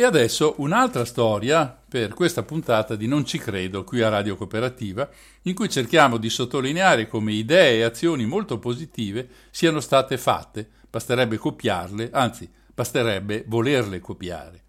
[0.00, 5.10] E adesso un'altra storia per questa puntata di Non ci credo qui a Radio Cooperativa,
[5.42, 11.36] in cui cerchiamo di sottolineare come idee e azioni molto positive siano state fatte, basterebbe
[11.36, 14.62] copiarle, anzi basterebbe volerle copiare.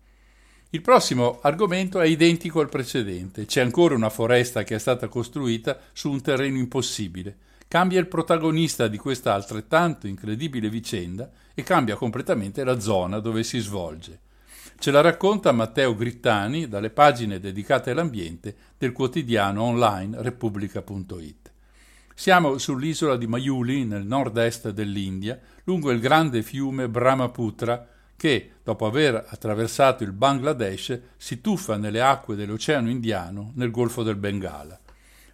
[0.72, 5.78] Il prossimo argomento è identico al precedente, c'è ancora una foresta che è stata costruita
[5.94, 12.64] su un terreno impossibile, cambia il protagonista di questa altrettanto incredibile vicenda e cambia completamente
[12.64, 14.22] la zona dove si svolge.
[14.82, 21.52] Ce la racconta Matteo Grittani dalle pagine dedicate all'ambiente del quotidiano online repubblica.it.
[22.16, 29.26] Siamo sull'isola di Mayuli, nel nord-est dell'India, lungo il grande fiume Brahmaputra, che, dopo aver
[29.28, 34.80] attraversato il Bangladesh, si tuffa nelle acque dell'Oceano Indiano nel Golfo del Bengala.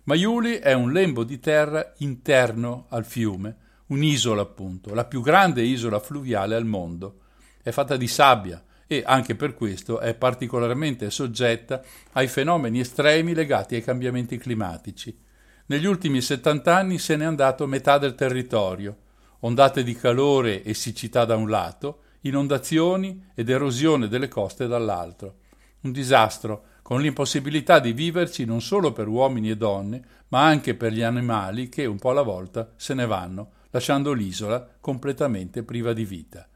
[0.05, 3.55] Mayuli è un lembo di terra interno al fiume,
[3.87, 7.19] un'isola appunto, la più grande isola fluviale al mondo.
[7.61, 11.81] È fatta di sabbia e anche per questo è particolarmente soggetta
[12.13, 15.17] ai fenomeni estremi legati ai cambiamenti climatici.
[15.67, 18.97] Negli ultimi 70 anni se n'è andato metà del territorio,
[19.39, 25.37] ondate di calore e siccità da un lato, inondazioni ed erosione delle coste dall'altro.
[25.81, 30.91] Un disastro, con l'impossibilità di viverci non solo per uomini e donne, ma anche per
[30.91, 36.05] gli animali che un po' alla volta se ne vanno, lasciando l'isola completamente priva di
[36.05, 36.47] vita.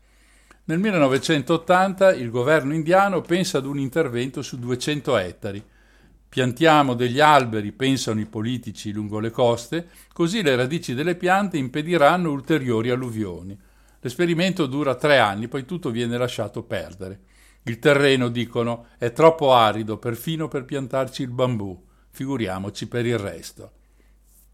[0.69, 5.63] Nel 1980 il governo indiano pensa ad un intervento su 200 ettari,
[6.29, 12.29] Piantiamo degli alberi, pensano i politici lungo le coste, così le radici delle piante impediranno
[12.29, 13.59] ulteriori alluvioni.
[13.99, 17.21] L'esperimento dura tre anni, poi tutto viene lasciato perdere.
[17.63, 23.71] Il terreno, dicono, è troppo arido perfino per piantarci il bambù, figuriamoci per il resto.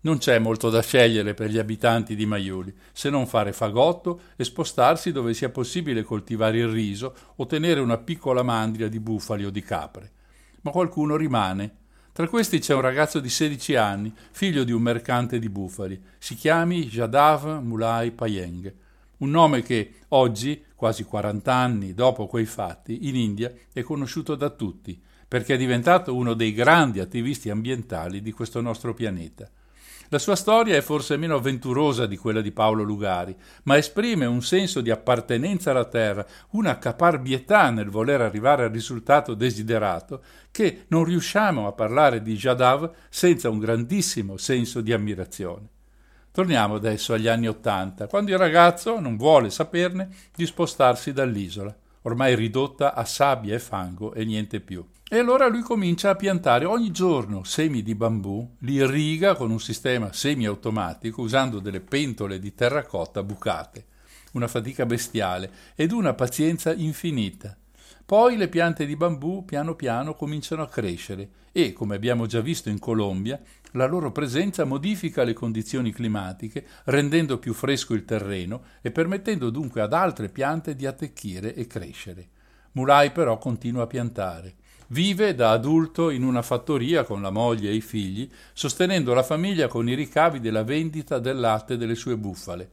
[0.06, 4.44] Non c'è molto da scegliere per gli abitanti di Maiuli, se non fare fagotto e
[4.44, 9.50] spostarsi dove sia possibile coltivare il riso o tenere una piccola mandria di bufali o
[9.50, 10.12] di capre
[10.66, 11.84] ma qualcuno rimane.
[12.12, 16.02] Tra questi c'è un ragazzo di 16 anni, figlio di un mercante di bufali.
[16.18, 18.74] Si chiami Jadav Mulai Payeng,
[19.18, 24.50] un nome che oggi, quasi 40 anni dopo quei fatti, in India è conosciuto da
[24.50, 29.50] tutti, perché è diventato uno dei grandi attivisti ambientali di questo nostro pianeta.
[30.16, 34.42] La sua storia è forse meno avventurosa di quella di Paolo Lugari, ma esprime un
[34.42, 41.04] senso di appartenenza alla terra, una caparbietà nel voler arrivare al risultato desiderato, che non
[41.04, 45.68] riusciamo a parlare di Jadav senza un grandissimo senso di ammirazione.
[46.32, 52.36] Torniamo adesso agli anni Ottanta, quando il ragazzo non vuole saperne di spostarsi dall'isola, ormai
[52.36, 54.84] ridotta a sabbia e fango e niente più.
[55.08, 59.60] E allora lui comincia a piantare ogni giorno semi di bambù, li irriga con un
[59.60, 63.86] sistema semiautomatico usando delle pentole di terracotta bucate,
[64.32, 67.56] una fatica bestiale ed una pazienza infinita.
[68.04, 72.70] Poi le piante di bambù piano piano cominciano a crescere e, come abbiamo già visto
[72.70, 73.40] in Colombia,
[73.76, 79.82] la loro presenza modifica le condizioni climatiche, rendendo più fresco il terreno e permettendo dunque
[79.82, 82.30] ad altre piante di attecchire e crescere.
[82.74, 84.56] Mulai però continua a piantare.
[84.88, 89.68] Vive da adulto in una fattoria con la moglie e i figli, sostenendo la famiglia
[89.68, 92.70] con i ricavi della vendita del latte delle sue bufale.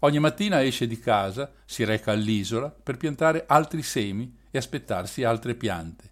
[0.00, 5.54] Ogni mattina esce di casa, si reca all'isola per piantare altri semi e aspettarsi altre
[5.54, 6.10] piante.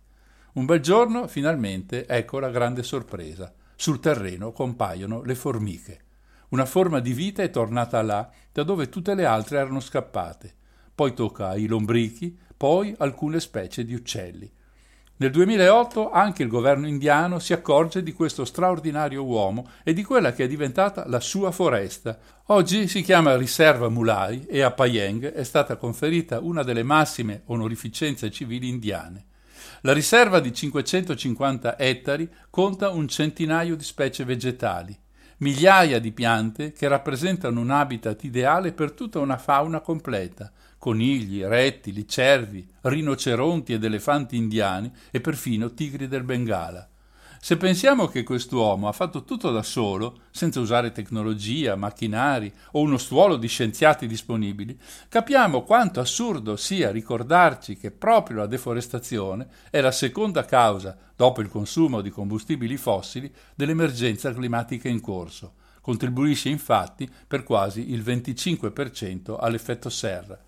[0.54, 3.52] Un bel giorno, finalmente, ecco la grande sorpresa.
[3.76, 6.00] Sul terreno compaiono le formiche.
[6.50, 10.54] Una forma di vita è tornata là, da dove tutte le altre erano scappate.
[10.94, 14.50] Poi tocca ai lombrichi, poi alcune specie di uccelli.
[15.16, 20.32] Nel 2008 anche il governo indiano si accorge di questo straordinario uomo e di quella
[20.32, 22.18] che è diventata la sua foresta.
[22.46, 28.30] Oggi si chiama Riserva Mulai e a Payeng è stata conferita una delle massime onorificenze
[28.30, 29.26] civili indiane.
[29.86, 34.98] La riserva di 550 ettari conta un centinaio di specie vegetali,
[35.38, 42.08] migliaia di piante che rappresentano un habitat ideale per tutta una fauna completa, conigli, rettili,
[42.08, 46.88] cervi, rinoceronti ed elefanti indiani e perfino tigri del Bengala.
[47.44, 52.96] Se pensiamo che quest'uomo ha fatto tutto da solo, senza usare tecnologia, macchinari o uno
[52.96, 54.80] stuolo di scienziati disponibili,
[55.10, 61.50] capiamo quanto assurdo sia ricordarci che proprio la deforestazione è la seconda causa, dopo il
[61.50, 65.56] consumo di combustibili fossili, dell'emergenza climatica in corso.
[65.82, 70.42] Contribuisce infatti per quasi il 25% all'effetto serra.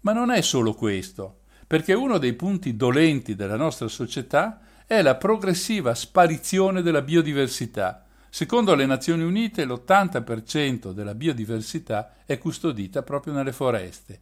[0.00, 5.16] Ma non è solo questo, perché uno dei punti dolenti della nostra società è la
[5.16, 8.06] progressiva sparizione della biodiversità.
[8.30, 14.20] Secondo le Nazioni Unite l'80% della biodiversità è custodita proprio nelle foreste.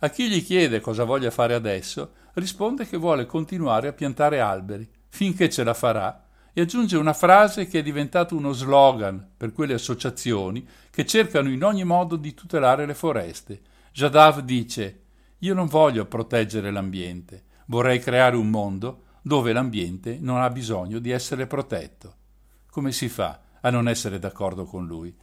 [0.00, 4.90] A chi gli chiede cosa voglia fare adesso, risponde che vuole continuare a piantare alberi,
[5.08, 9.74] finché ce la farà, e aggiunge una frase che è diventata uno slogan per quelle
[9.74, 13.60] associazioni che cercano in ogni modo di tutelare le foreste.
[13.92, 15.02] Jadav dice
[15.38, 21.10] io non voglio proteggere l'ambiente, vorrei creare un mondo dove l'ambiente non ha bisogno di
[21.10, 22.14] essere protetto.
[22.70, 25.14] Come si fa a non essere d'accordo con lui?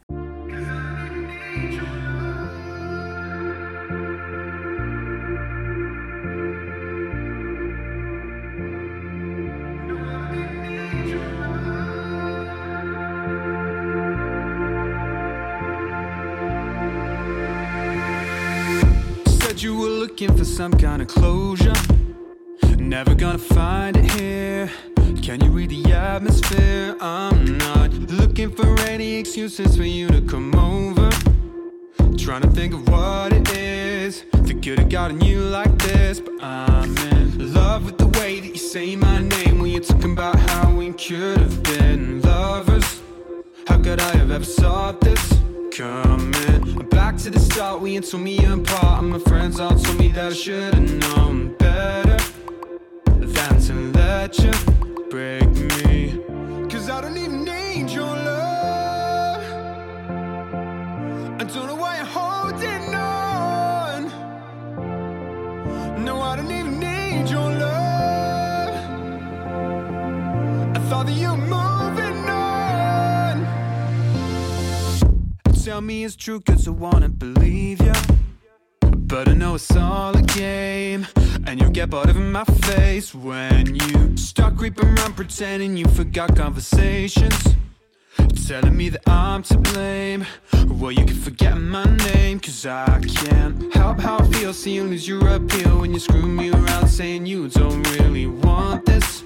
[19.62, 21.74] you were looking for some kind of closure
[22.90, 24.68] Never gonna find it here.
[25.22, 26.96] Can you read the atmosphere?
[27.00, 31.08] I'm not looking for any excuses for you to come over.
[32.18, 36.18] Trying to think of what it is that could have gotten you like this.
[36.18, 40.14] But I'm in love with the way that you say my name when you're talking
[40.14, 43.00] about how we could have been lovers.
[43.68, 45.38] How could I have ever thought this?
[45.70, 49.04] Coming back to the start, we ain't told me apart.
[49.04, 52.18] And my friends all told me that I should have known better
[54.10, 54.50] let you
[55.08, 56.18] break me.
[56.68, 59.42] Cause I don't even need your love.
[61.40, 64.00] I don't know why you're holding on.
[66.04, 68.74] No, I don't even need your love.
[70.76, 73.36] I thought that you were moving on.
[75.64, 78.09] Tell me it's true, cause I wanna believe ya.
[79.10, 81.04] But I know it's all a game.
[81.44, 86.36] And you'll get bored of my face when you start creeping around pretending you forgot
[86.36, 87.56] conversations.
[88.46, 90.26] Telling me that I'm to blame.
[90.68, 94.52] Well, you can forget my name, cause I can't help how I feel.
[94.52, 98.86] See you lose your appeal when you screw me around saying you don't really want
[98.86, 99.24] this.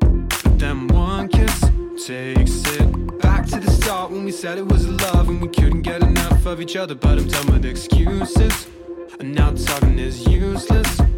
[0.00, 1.60] But then one kiss
[2.06, 5.82] takes it back to the start when we said it was love and we couldn't
[5.82, 6.96] get enough of each other.
[6.96, 8.66] But I'm done with excuses,
[9.22, 11.11] and now talking is useless.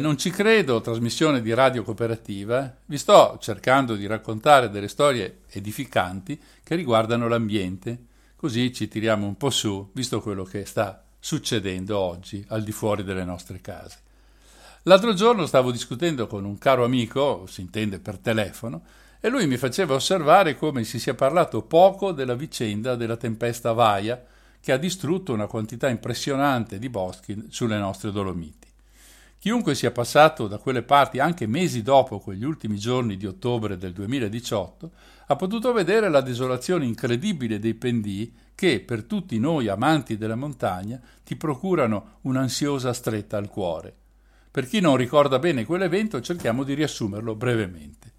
[0.00, 2.74] Non ci credo, trasmissione di radio cooperativa.
[2.86, 9.36] Vi sto cercando di raccontare delle storie edificanti che riguardano l'ambiente, così ci tiriamo un
[9.36, 13.98] po' su, visto quello che sta succedendo oggi al di fuori delle nostre case.
[14.84, 18.82] L'altro giorno stavo discutendo con un caro amico, si intende per telefono,
[19.20, 24.24] e lui mi faceva osservare come si sia parlato poco della vicenda della tempesta Vaia
[24.62, 28.59] che ha distrutto una quantità impressionante di boschi sulle nostre Dolomiti.
[29.40, 33.94] Chiunque sia passato da quelle parti anche mesi dopo quegli ultimi giorni di ottobre del
[33.94, 34.90] 2018
[35.28, 41.00] ha potuto vedere la desolazione incredibile dei pendii che, per tutti noi amanti della montagna,
[41.24, 43.94] ti procurano un'ansiosa stretta al cuore.
[44.50, 48.12] Per chi non ricorda bene quell'evento cerchiamo di riassumerlo brevemente.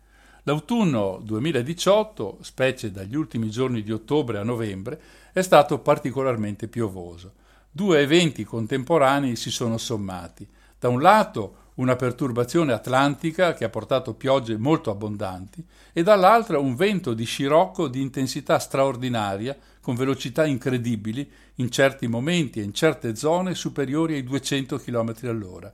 [0.45, 4.99] L'autunno 2018, specie dagli ultimi giorni di ottobre a novembre,
[5.33, 7.33] è stato particolarmente piovoso.
[7.69, 10.47] Due eventi contemporanei si sono sommati.
[10.81, 15.63] Da un lato una perturbazione atlantica che ha portato piogge molto abbondanti
[15.93, 22.59] e dall'altra un vento di scirocco di intensità straordinaria con velocità incredibili in certi momenti
[22.59, 25.71] e in certe zone superiori ai 200 km all'ora.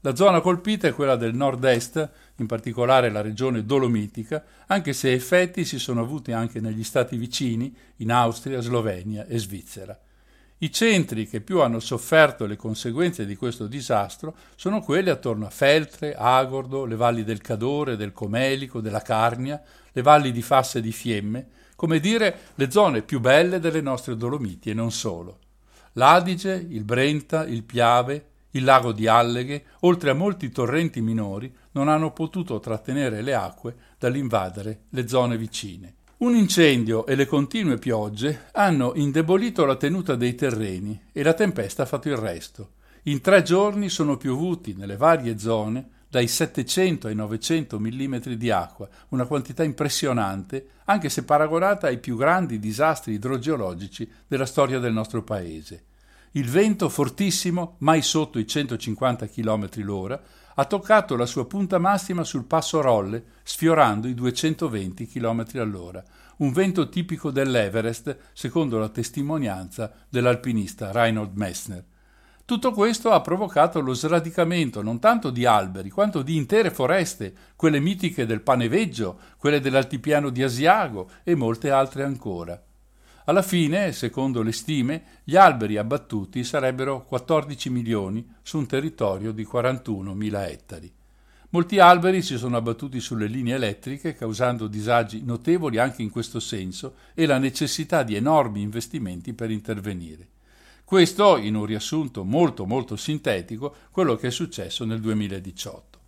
[0.00, 5.64] La zona colpita è quella del nord-est, in particolare la regione dolomitica, anche se effetti
[5.64, 9.98] si sono avuti anche negli stati vicini, in Austria, Slovenia e Svizzera.
[10.62, 15.50] I centri che più hanno sofferto le conseguenze di questo disastro sono quelli attorno a
[15.50, 19.60] Feltre, Agordo, le valli del Cadore, del Comelico, della Carnia,
[19.90, 24.16] le valli di Fasse e di Fiemme, come dire le zone più belle delle nostre
[24.16, 25.38] Dolomiti e non solo.
[25.94, 31.88] L'Adige, il Brenta, il Piave, il lago di Alleghe, oltre a molti torrenti minori, non
[31.88, 35.94] hanno potuto trattenere le acque dall'invadere le zone vicine.
[36.22, 41.82] Un incendio e le continue piogge hanno indebolito la tenuta dei terreni e la tempesta
[41.82, 42.74] ha fatto il resto.
[43.04, 48.88] In tre giorni sono piovuti nelle varie zone dai 700 ai 900 mm di acqua,
[49.08, 55.24] una quantità impressionante, anche se paragonata ai più grandi disastri idrogeologici della storia del nostro
[55.24, 55.86] paese.
[56.34, 60.22] Il vento fortissimo, mai sotto i 150 km l'ora,
[60.54, 66.02] ha toccato la sua punta massima sul passo Rolle, sfiorando i 220 km all'ora,
[66.38, 71.84] un vento tipico dell'Everest, secondo la testimonianza dell'alpinista Reinhold Messner.
[72.44, 77.78] Tutto questo ha provocato lo sradicamento non tanto di alberi quanto di intere foreste, quelle
[77.78, 82.60] mitiche del Paneveggio, quelle dell'altipiano di Asiago e molte altre ancora.
[83.24, 89.46] Alla fine, secondo le stime, gli alberi abbattuti sarebbero 14 milioni su un territorio di
[89.50, 90.92] 41.000 ettari.
[91.50, 96.94] Molti alberi si sono abbattuti sulle linee elettriche, causando disagi notevoli anche in questo senso
[97.14, 100.26] e la necessità di enormi investimenti per intervenire.
[100.82, 105.98] Questo, in un riassunto molto molto sintetico, quello che è successo nel 2018.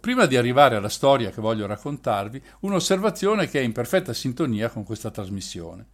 [0.00, 4.82] Prima di arrivare alla storia che voglio raccontarvi, un'osservazione che è in perfetta sintonia con
[4.82, 5.86] questa trasmissione.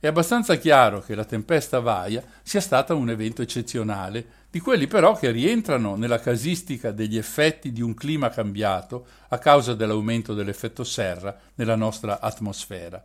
[0.00, 5.16] È abbastanza chiaro che la tempesta Vaia sia stata un evento eccezionale, di quelli però
[5.16, 11.36] che rientrano nella casistica degli effetti di un clima cambiato a causa dell'aumento dell'effetto serra
[11.56, 13.04] nella nostra atmosfera.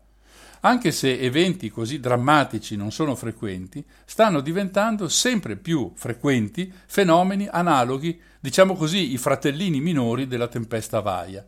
[0.59, 8.21] Anche se eventi così drammatici non sono frequenti, stanno diventando sempre più frequenti fenomeni analoghi,
[8.39, 11.43] diciamo così, i fratellini minori della tempesta Vaia.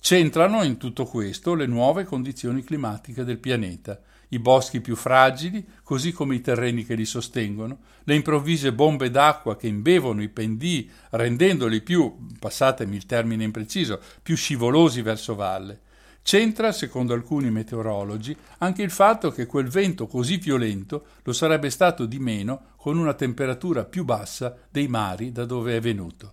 [0.00, 6.12] C'entrano in tutto questo le nuove condizioni climatiche del pianeta, i boschi più fragili, così
[6.12, 11.80] come i terreni che li sostengono, le improvvise bombe d'acqua che imbevono i pendii, rendendoli
[11.80, 15.80] più, passatemi il termine impreciso, più scivolosi verso valle.
[16.22, 22.06] C'entra, secondo alcuni meteorologi, anche il fatto che quel vento così violento lo sarebbe stato
[22.06, 26.32] di meno con una temperatura più bassa dei mari da dove è venuto.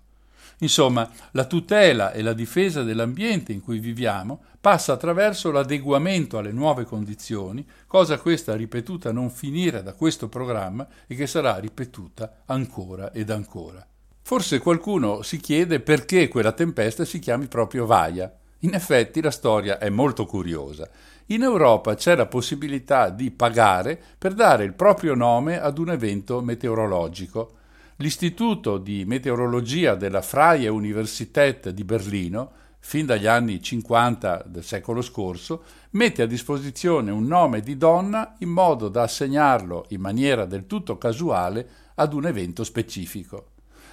[0.61, 6.83] Insomma, la tutela e la difesa dell'ambiente in cui viviamo passa attraverso l'adeguamento alle nuove
[6.83, 13.31] condizioni, cosa questa ripetuta non finire da questo programma e che sarà ripetuta ancora ed
[13.31, 13.85] ancora.
[14.21, 18.31] Forse qualcuno si chiede perché quella tempesta si chiami proprio Vaia.
[18.59, 20.87] In effetti la storia è molto curiosa.
[21.27, 26.41] In Europa c'è la possibilità di pagare per dare il proprio nome ad un evento
[26.41, 27.53] meteorologico.
[28.01, 35.63] L'Istituto di Meteorologia della Freie Universität di Berlino, fin dagli anni 50 del secolo scorso,
[35.91, 40.97] mette a disposizione un nome di donna in modo da assegnarlo in maniera del tutto
[40.97, 43.49] casuale ad un evento specifico.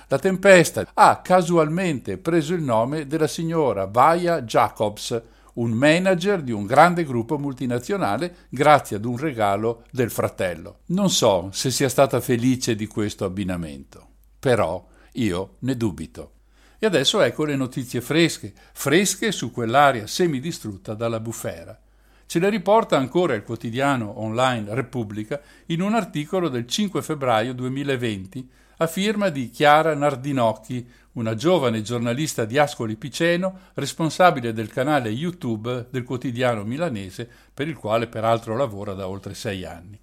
[0.06, 5.20] La tempesta ha casualmente preso il nome della signora Vaia Jacobs,
[5.58, 10.80] un manager di un grande gruppo multinazionale grazie ad un regalo del fratello.
[10.86, 14.06] Non so se sia stata felice di questo abbinamento,
[14.38, 16.32] però io ne dubito.
[16.78, 21.76] E adesso ecco le notizie fresche, fresche su quell'area semidistrutta dalla bufera.
[22.26, 28.50] Ce le riporta ancora il quotidiano online Repubblica in un articolo del 5 febbraio 2020
[28.80, 30.86] a firma di Chiara Nardinocchi,
[31.18, 37.76] una giovane giornalista di Ascoli Piceno, responsabile del canale YouTube del quotidiano milanese, per il
[37.76, 39.98] quale peraltro lavora da oltre sei anni.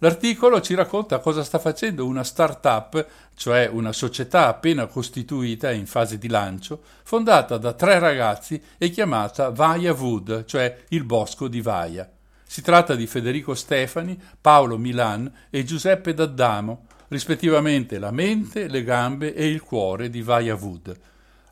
[0.00, 5.86] L'articolo ci racconta cosa sta facendo una start-up, cioè una società appena costituita e in
[5.86, 11.60] fase di lancio, fondata da tre ragazzi e chiamata Vaia Wood, cioè il bosco di
[11.60, 12.10] Vaia.
[12.44, 19.34] Si tratta di Federico Stefani, Paolo Milan e Giuseppe D'Addamo, rispettivamente la mente, le gambe
[19.34, 20.98] e il cuore di Vaya Wood.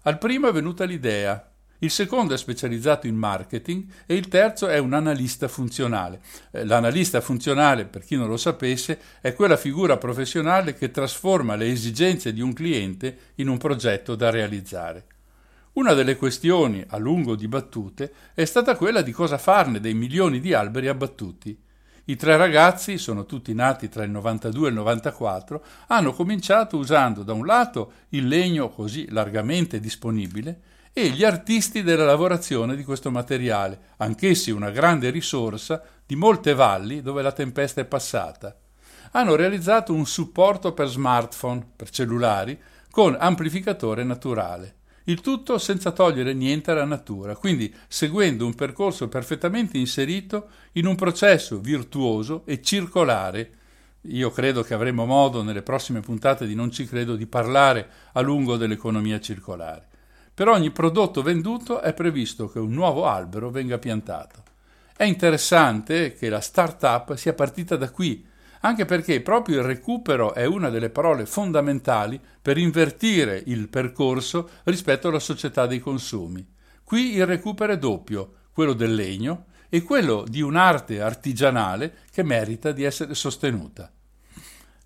[0.02, 1.50] Al primo è venuta l'idea,
[1.84, 6.20] il secondo è specializzato in marketing e il terzo è un analista funzionale.
[6.50, 11.70] Eh, l'analista funzionale, per chi non lo sapesse, è quella figura professionale che trasforma le
[11.70, 15.06] esigenze di un cliente in un progetto da realizzare.
[15.72, 20.54] Una delle questioni, a lungo dibattute, è stata quella di cosa farne dei milioni di
[20.54, 21.58] alberi abbattuti.
[22.06, 27.22] I tre ragazzi, sono tutti nati tra il 92 e il 94, hanno cominciato usando
[27.22, 30.60] da un lato il legno così largamente disponibile
[30.92, 37.00] e gli artisti della lavorazione di questo materiale, anch'essi una grande risorsa di molte valli
[37.00, 38.54] dove la tempesta è passata.
[39.12, 44.74] Hanno realizzato un supporto per smartphone, per cellulari, con amplificatore naturale.
[45.06, 50.94] Il tutto senza togliere niente alla natura, quindi seguendo un percorso perfettamente inserito in un
[50.94, 53.50] processo virtuoso e circolare.
[54.08, 58.20] Io credo che avremo modo nelle prossime puntate di Non ci credo di parlare a
[58.22, 59.88] lungo dell'economia circolare.
[60.32, 64.42] Per ogni prodotto venduto è previsto che un nuovo albero venga piantato.
[64.96, 68.24] È interessante che la start-up sia partita da qui,
[68.64, 75.08] anche perché proprio il recupero è una delle parole fondamentali per invertire il percorso rispetto
[75.08, 76.46] alla società dei consumi.
[76.82, 82.72] Qui il recupero è doppio, quello del legno e quello di un'arte artigianale che merita
[82.72, 83.92] di essere sostenuta.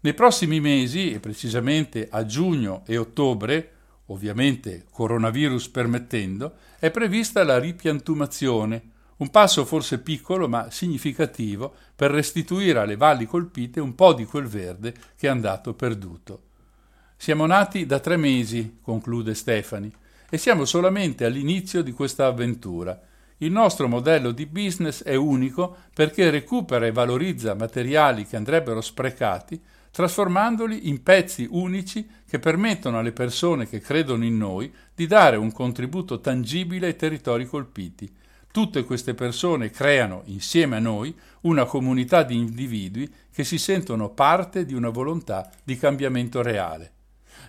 [0.00, 3.72] Nei prossimi mesi, e precisamente a giugno e ottobre,
[4.06, 12.78] ovviamente coronavirus permettendo, è prevista la ripiantumazione, un passo forse piccolo ma significativo per restituire
[12.78, 16.42] alle valli colpite un po' di quel verde che è andato perduto.
[17.16, 19.92] Siamo nati da tre mesi, conclude Stefani,
[20.30, 23.00] e siamo solamente all'inizio di questa avventura.
[23.38, 29.60] Il nostro modello di business è unico perché recupera e valorizza materiali che andrebbero sprecati
[29.90, 35.50] trasformandoli in pezzi unici che permettono alle persone che credono in noi di dare un
[35.50, 38.08] contributo tangibile ai territori colpiti.
[38.50, 44.64] Tutte queste persone creano, insieme a noi, una comunità di individui che si sentono parte
[44.64, 46.92] di una volontà di cambiamento reale.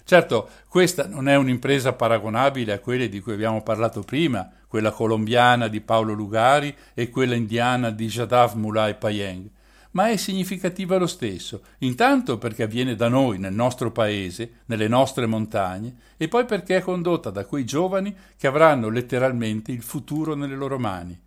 [0.03, 5.67] Certo, questa non è un'impresa paragonabile a quelle di cui abbiamo parlato prima, quella colombiana
[5.67, 9.49] di Paolo Lugari e quella indiana di Jadav Mulay Payeng,
[9.91, 15.25] ma è significativa lo stesso, intanto perché avviene da noi, nel nostro paese, nelle nostre
[15.25, 20.55] montagne, e poi perché è condotta da quei giovani che avranno letteralmente il futuro nelle
[20.55, 21.19] loro mani.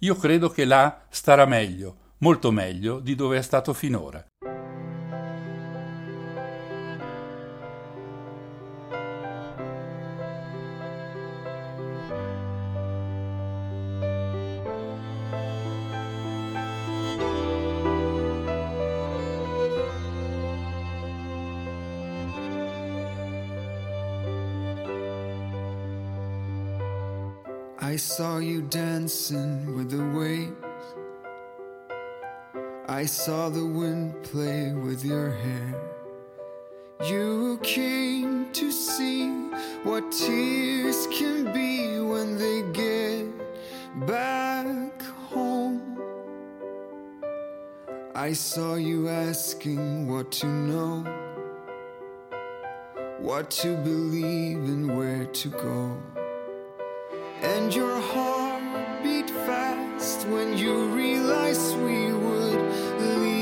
[0.00, 4.24] Io credo che là starà meglio, molto meglio di dove è stato finora.
[28.00, 30.54] Saw you dancing with the waves.
[32.88, 35.74] I saw the wind play with your hair.
[37.06, 39.28] You came to see
[39.82, 43.26] what tears can be when they get
[44.06, 46.00] back home.
[48.14, 51.04] I saw you asking what to know,
[53.18, 56.19] what to believe, and where to go.
[57.42, 62.60] And your heart beat fast when you realized we would
[63.00, 63.39] leave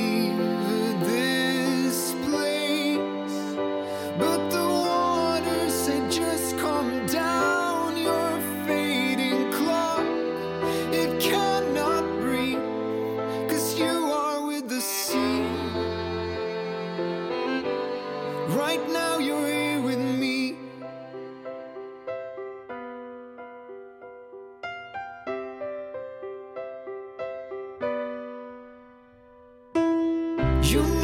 [30.68, 30.97] You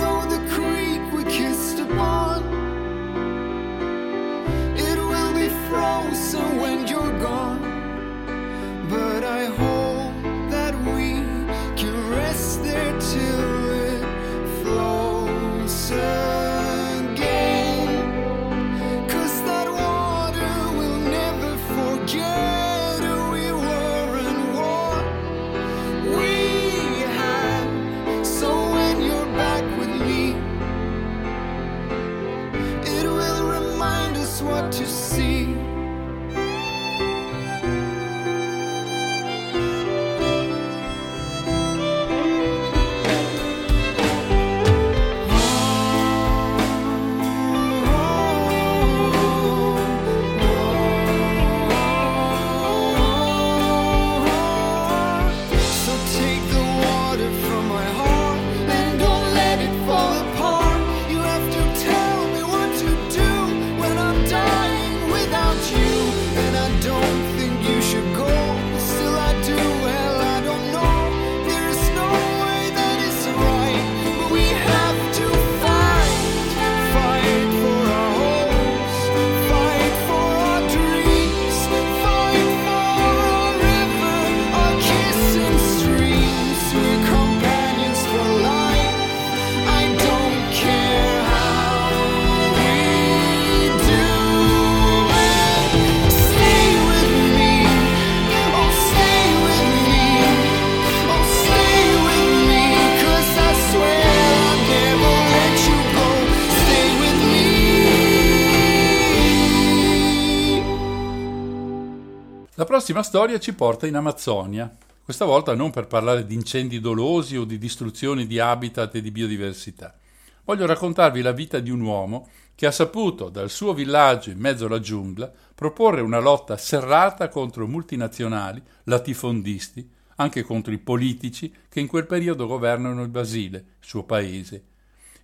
[112.95, 114.73] prossima storia ci porta in Amazzonia,
[115.03, 119.11] questa volta non per parlare di incendi dolosi o di distruzione di habitat e di
[119.11, 119.99] biodiversità.
[120.45, 124.67] voglio raccontarvi la vita di un uomo che ha saputo, dal suo villaggio in mezzo
[124.67, 131.89] alla giungla, proporre una lotta serrata contro multinazionali, latifondisti, anche contro i politici che in
[131.89, 134.63] quel periodo governano il Brasile, il suo paese.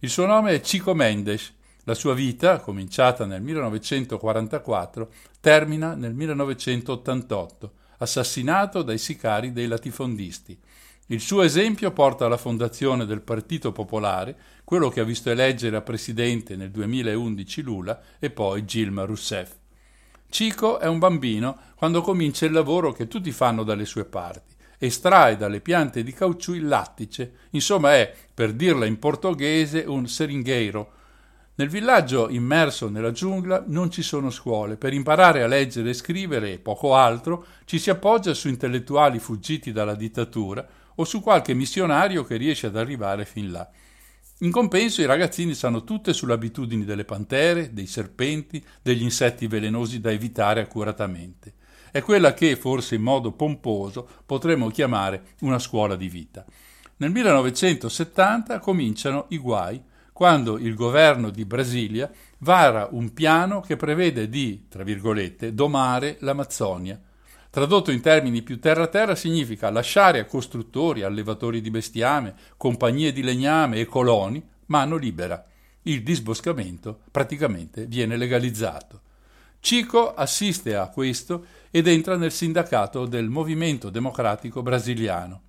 [0.01, 1.53] Il suo nome è Chico Mendes.
[1.85, 5.11] La sua vita, cominciata nel 1944,
[5.41, 10.59] termina nel 1988, assassinato dai sicari dei latifondisti.
[11.07, 15.81] Il suo esempio porta alla fondazione del Partito Popolare, quello che ha visto eleggere a
[15.81, 19.57] presidente nel 2011 Lula e poi Gilma Rousseff.
[20.29, 24.55] Cico è un bambino quando comincia il lavoro che tutti fanno dalle sue parti.
[24.79, 30.93] Estrae dalle piante di caucciù il lattice, insomma è, per dirla in portoghese, un seringueiro.
[31.61, 34.79] Nel villaggio immerso nella giungla non ci sono scuole.
[34.79, 39.71] Per imparare a leggere e scrivere e poco altro ci si appoggia su intellettuali fuggiti
[39.71, 43.71] dalla dittatura o su qualche missionario che riesce ad arrivare fin là.
[44.39, 50.01] In compenso i ragazzini sanno tutte sulle abitudini delle pantere, dei serpenti, degli insetti velenosi
[50.01, 51.57] da evitare accuratamente.
[51.91, 56.43] È quella che, forse in modo pomposo, potremmo chiamare una scuola di vita.
[56.97, 59.89] Nel 1970 cominciano i guai,
[60.21, 62.11] quando il governo di Brasilia
[62.41, 67.01] vara un piano che prevede di, tra virgolette, domare l'Amazzonia.
[67.49, 73.79] Tradotto in termini più terra-terra significa lasciare a costruttori, allevatori di bestiame, compagnie di legname
[73.79, 75.43] e coloni mano libera.
[75.85, 79.01] Il disboscamento praticamente viene legalizzato.
[79.59, 85.45] Cico assiste a questo ed entra nel sindacato del Movimento Democratico Brasiliano.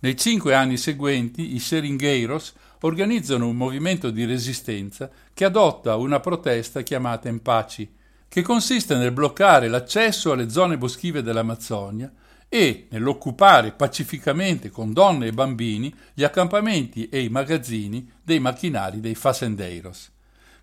[0.00, 6.82] Nei cinque anni seguenti i Seringueiros organizzano un movimento di resistenza che adotta una protesta
[6.82, 7.94] chiamata Empaci,
[8.28, 12.12] che consiste nel bloccare l'accesso alle zone boschive dell'Amazzonia
[12.48, 19.14] e nell'occupare pacificamente con donne e bambini gli accampamenti e i magazzini dei macchinari dei
[19.14, 20.10] Fazendeiros.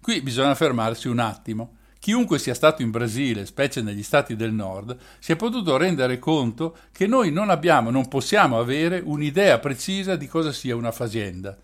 [0.02, 1.76] Qui bisogna fermarsi un attimo.
[2.00, 6.78] Chiunque sia stato in Brasile, specie negli stati del nord, si è potuto rendere conto
[6.92, 11.58] che noi non abbiamo, non possiamo avere un'idea precisa di cosa sia una fasienda.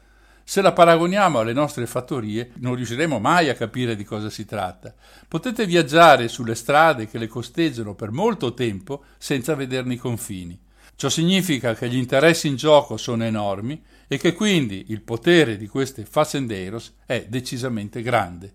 [0.46, 4.94] Se la paragoniamo alle nostre fattorie, non riusciremo mai a capire di cosa si tratta.
[5.28, 10.60] Potete viaggiare sulle strade che le costeggiano per molto tempo senza vederne i confini.
[10.96, 15.68] Ciò significa che gli interessi in gioco sono enormi e che quindi il potere di
[15.68, 18.54] queste facenderos è decisamente grande.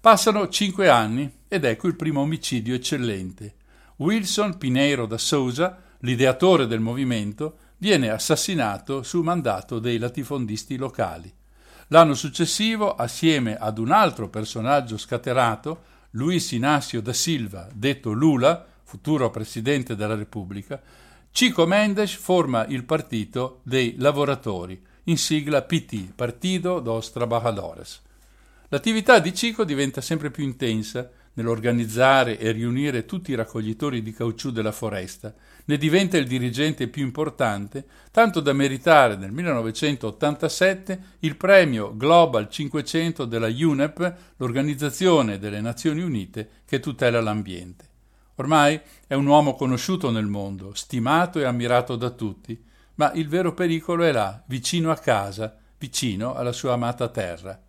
[0.00, 3.54] Passano cinque anni ed ecco il primo omicidio eccellente.
[3.96, 11.32] Wilson Pineiro da Souza, l'ideatore del movimento, viene assassinato su mandato dei latifondisti locali.
[11.88, 19.30] L'anno successivo, assieme ad un altro personaggio scaterato, Luis Inácio da Silva, detto Lula, futuro
[19.30, 20.80] presidente della Repubblica,
[21.30, 28.02] Chico Mendes forma il partito dei lavoratori, in sigla PT, Partido dos Trabajadores.
[28.68, 34.50] L'attività di Chico diventa sempre più intensa nell'organizzare e riunire tutti i raccoglitori di caucciù
[34.50, 35.32] della foresta,
[35.68, 43.26] ne diventa il dirigente più importante, tanto da meritare nel 1987 il premio Global 500
[43.26, 47.86] della UNEP, l'Organizzazione delle Nazioni Unite che tutela l'ambiente.
[48.36, 52.58] Ormai è un uomo conosciuto nel mondo, stimato e ammirato da tutti,
[52.94, 57.60] ma il vero pericolo è là, vicino a casa, vicino alla sua amata terra.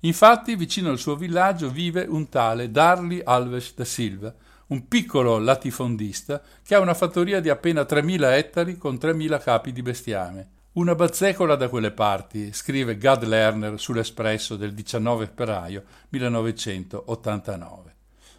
[0.00, 4.32] Infatti, vicino al suo villaggio vive un tale Darli Alves da Silva,
[4.72, 9.82] un piccolo latifondista che ha una fattoria di appena 3.000 ettari con 3.000 capi di
[9.82, 10.48] bestiame.
[10.72, 17.94] Una bazzecola da quelle parti, scrive Gad Lerner sull'Espresso del 19 febbraio 1989.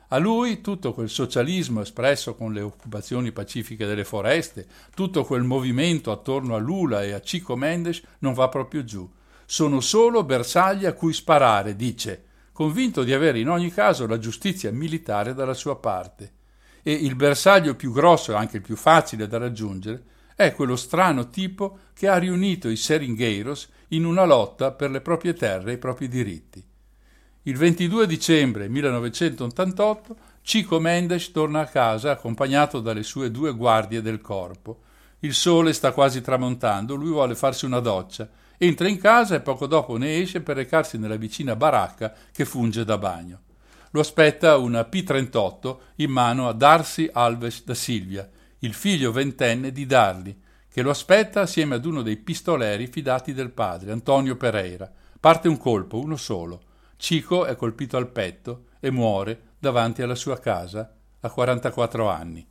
[0.08, 4.66] A lui tutto quel socialismo espresso con le occupazioni pacifiche delle foreste,
[4.96, 9.08] tutto quel movimento attorno a Lula e a Chico Mendes non va proprio giù.
[9.46, 12.24] Sono solo bersagli a cui sparare, dice,
[12.54, 16.32] convinto di avere in ogni caso la giustizia militare dalla sua parte.
[16.84, 20.04] E il bersaglio più grosso e anche il più facile da raggiungere
[20.36, 25.34] è quello strano tipo che ha riunito i Seringueiros in una lotta per le proprie
[25.34, 26.64] terre e i propri diritti.
[27.44, 34.22] Il 22 dicembre 1988 Chico Mendes torna a casa accompagnato dalle sue due guardie del
[34.22, 34.82] corpo.
[35.20, 38.30] Il sole sta quasi tramontando, lui vuole farsi una doccia
[38.64, 42.86] Entra in casa e poco dopo ne esce per recarsi nella vicina baracca che funge
[42.86, 43.42] da bagno.
[43.92, 48.26] Lo aspetta una P38 in mano a Darcy Alves da Silvia,
[48.60, 53.52] il figlio ventenne di Darli, che lo aspetta assieme ad uno dei pistoleri fidati del
[53.52, 54.90] padre, Antonio Pereira.
[55.20, 56.62] Parte un colpo, uno solo.
[56.96, 60.90] Cico è colpito al petto e muore davanti alla sua casa
[61.20, 62.48] a 44 anni.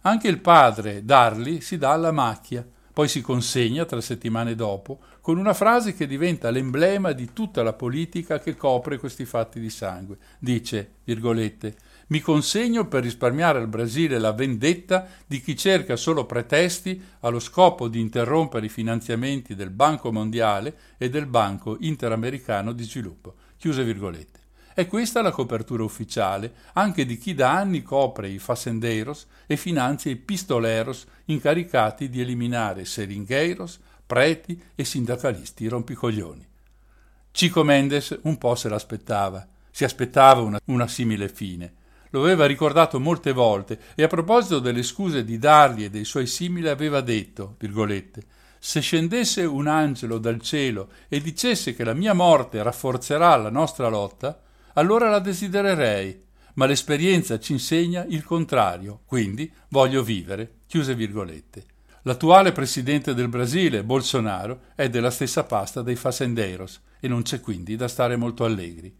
[0.00, 2.66] Anche il padre, Darli, si dà alla macchia
[2.96, 7.74] poi si consegna tre settimane dopo con una frase che diventa l'emblema di tutta la
[7.74, 10.16] politica che copre questi fatti di sangue.
[10.38, 11.76] Dice, virgolette,
[12.06, 17.88] mi consegno per risparmiare al Brasile la vendetta di chi cerca solo pretesti allo scopo
[17.88, 23.34] di interrompere i finanziamenti del Banco Mondiale e del Banco Interamericano di Sviluppo.
[23.58, 24.45] Chiuse virgolette.
[24.76, 30.10] È questa la copertura ufficiale anche di chi da anni copre i facendeiros e finanzia
[30.10, 36.46] i pistoleros incaricati di eliminare seringueiros, preti e sindacalisti rompicoglioni.
[37.30, 41.72] Cico Mendes un po' se l'aspettava, si aspettava una, una simile fine.
[42.10, 46.26] Lo aveva ricordato molte volte e a proposito delle scuse di Darli e dei suoi
[46.26, 48.22] simili aveva detto, virgolette,
[48.58, 53.88] se scendesse un angelo dal cielo e dicesse che la mia morte rafforzerà la nostra
[53.88, 54.42] lotta,
[54.78, 56.24] allora la desidererei,
[56.54, 60.60] ma l'esperienza ci insegna il contrario, quindi voglio vivere.
[60.66, 61.64] Chiuse virgolette.
[62.02, 67.76] L'attuale presidente del Brasile, Bolsonaro, è della stessa pasta dei Facendeiros e non c'è quindi
[67.76, 68.94] da stare molto allegri.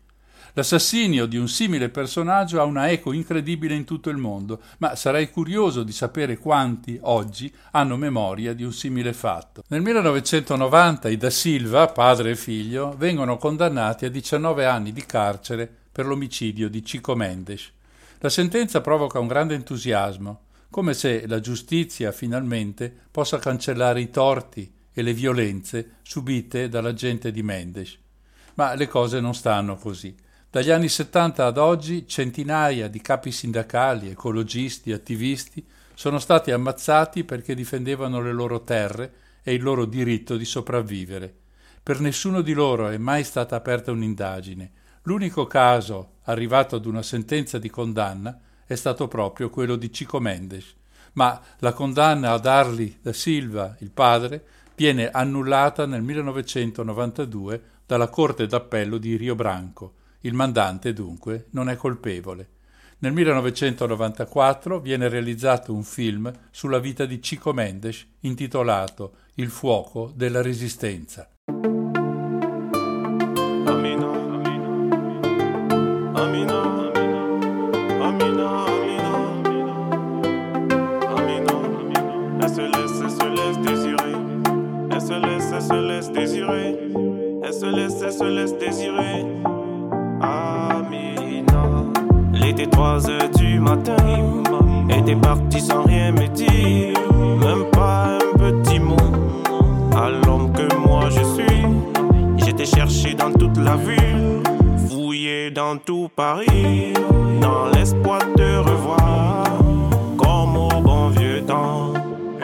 [0.59, 5.29] L'assassinio di un simile personaggio ha una eco incredibile in tutto il mondo, ma sarei
[5.29, 9.63] curioso di sapere quanti oggi hanno memoria di un simile fatto.
[9.69, 15.71] Nel 1990 i Da Silva, padre e figlio, vengono condannati a 19 anni di carcere
[15.93, 17.71] per l'omicidio di Chico Mendes.
[18.21, 24.73] La sentenza provoca un grande entusiasmo, come se la giustizia finalmente possa cancellare i torti
[24.91, 27.99] e le violenze subite dalla gente di Mendes.
[28.55, 30.25] Ma le cose non stanno così.
[30.49, 37.55] Dagli anni 70 ad oggi centinaia di capi sindacali, ecologisti, attivisti sono stati ammazzati perché
[37.55, 39.13] difendevano le loro terre
[39.43, 41.35] e il loro diritto di sopravvivere.
[41.83, 44.73] Per nessuno di loro è mai stata aperta un'indagine.
[45.03, 50.75] L'unico caso arrivato ad una sentenza di condanna è stato proprio quello di Cico Mendes,
[51.15, 54.45] ma la condanna ad Arli da Silva, il padre,
[54.75, 59.95] viene annullata nel 1992 dalla Corte d'Appello di Rio Branco.
[60.27, 62.49] Il mandante, dunque, non è colpevole.
[62.99, 70.43] Nel 1994 viene realizzato un film sulla vita di Chico Mendes intitolato Il fuoco della
[70.43, 71.31] resistenza.
[87.43, 89.56] Elle se laisse, elle se laisse désirer.
[90.21, 91.85] Amina.
[92.35, 93.97] Il était 3 heures du matin.
[94.89, 96.95] Elle était partie sans rien me dire.
[97.41, 98.97] Même pas un petit mot.
[99.97, 101.65] À l'homme que moi je suis.
[102.37, 104.43] J'étais cherché dans toute la ville.
[104.89, 106.93] Fouillé dans tout Paris.
[107.41, 109.45] Dans l'espoir de revoir.
[110.17, 111.95] Comme au bon vieux temps.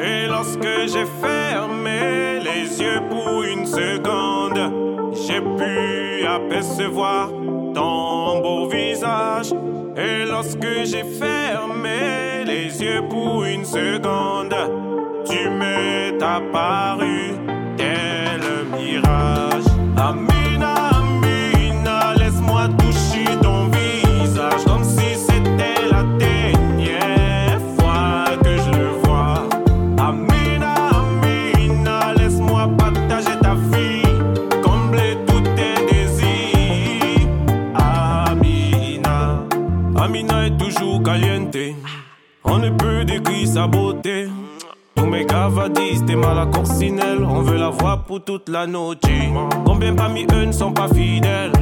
[0.02, 4.72] Et lorsque j'ai fermé les yeux pour une seconde,
[5.14, 7.28] j'ai pu apercevoir
[7.74, 9.52] ton beau visage.
[9.96, 14.54] Et lorsque j'ai fermé les yeux pour une seconde,
[15.28, 17.41] tu m'es apparu
[42.62, 44.28] ne peut décrire sa beauté.
[44.94, 47.24] Tous mes gavadis, t'es mal à corsinelle.
[47.28, 48.98] On veut la voir pour toute la noche.
[49.64, 51.52] Combien parmi eux ne sont pas fidèles?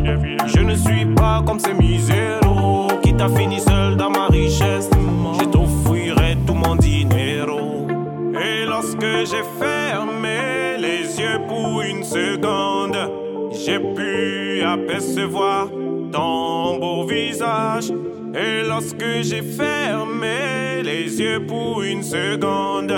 [0.46, 4.90] Je ne suis pas comme ces miséros qui t'a fini seul dans ma richesse.
[5.38, 7.86] Je t'offrirai tout mon dinero.
[8.34, 12.79] Et lorsque j'ai fermé les yeux pour une seconde,
[13.64, 15.68] j'ai pu apercevoir
[16.12, 17.92] ton beau visage.
[18.34, 22.94] Et lorsque j'ai fermé les yeux pour une seconde,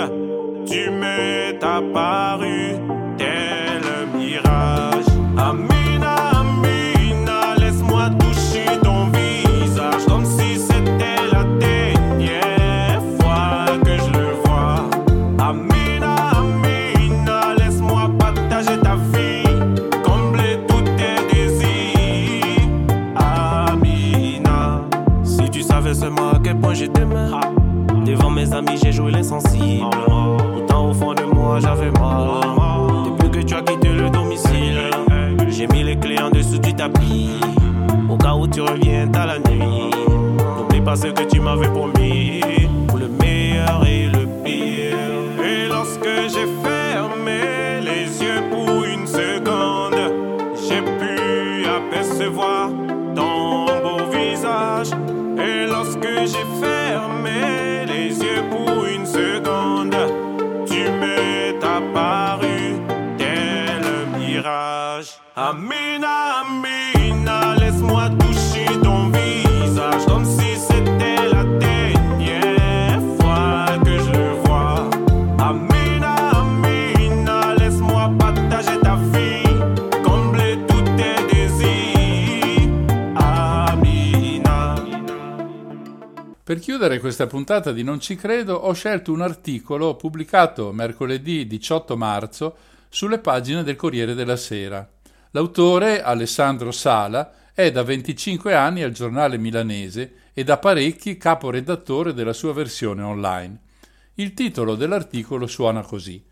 [0.65, 2.75] tu m'es apparu
[3.17, 4.92] tel un mirage.
[87.13, 92.57] Questa puntata di Non ci credo ho scelto un articolo pubblicato mercoledì 18 marzo
[92.89, 94.89] sulle pagine del Corriere della Sera.
[95.29, 102.33] L'autore, Alessandro Sala, è da 25 anni al giornale milanese e da parecchi caporedattore della
[102.33, 103.59] sua versione online.
[104.15, 106.25] Il titolo dell'articolo suona così: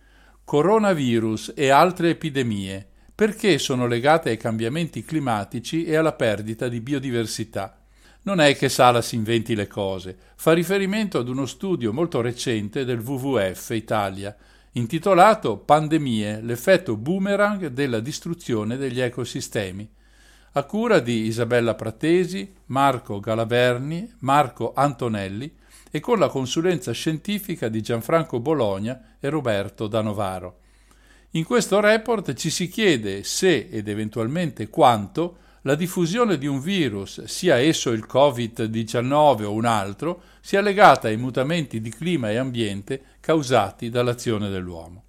[0.44, 2.88] Coronavirus e altre epidemie.
[3.14, 7.81] Perché sono legate ai cambiamenti climatici e alla perdita di biodiversità?
[8.24, 12.86] Non è che Sala si inventi le cose, fa riferimento ad uno studio molto recente
[12.86, 14.36] del WWF Italia,
[14.74, 19.90] intitolato Pandemie, l'effetto boomerang della distruzione degli ecosistemi,
[20.52, 25.52] a cura di Isabella Pratesi, Marco Galaverni, Marco Antonelli
[25.90, 30.60] e con la consulenza scientifica di Gianfranco Bologna e Roberto Danovaro.
[31.32, 37.24] In questo report ci si chiede se ed eventualmente quanto la diffusione di un virus,
[37.26, 43.02] sia esso il Covid-19 o un altro, sia legata ai mutamenti di clima e ambiente
[43.20, 45.04] causati dall'azione dell'uomo.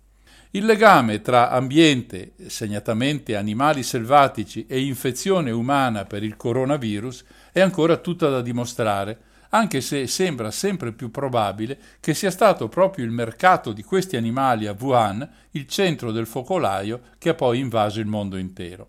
[0.51, 7.97] Il legame tra ambiente, segnatamente animali selvatici, e infezione umana per il coronavirus è ancora
[7.97, 9.19] tutta da dimostrare,
[9.55, 14.67] anche se sembra sempre più probabile che sia stato proprio il mercato di questi animali
[14.67, 18.89] a Wuhan il centro del focolaio che ha poi invaso il mondo intero.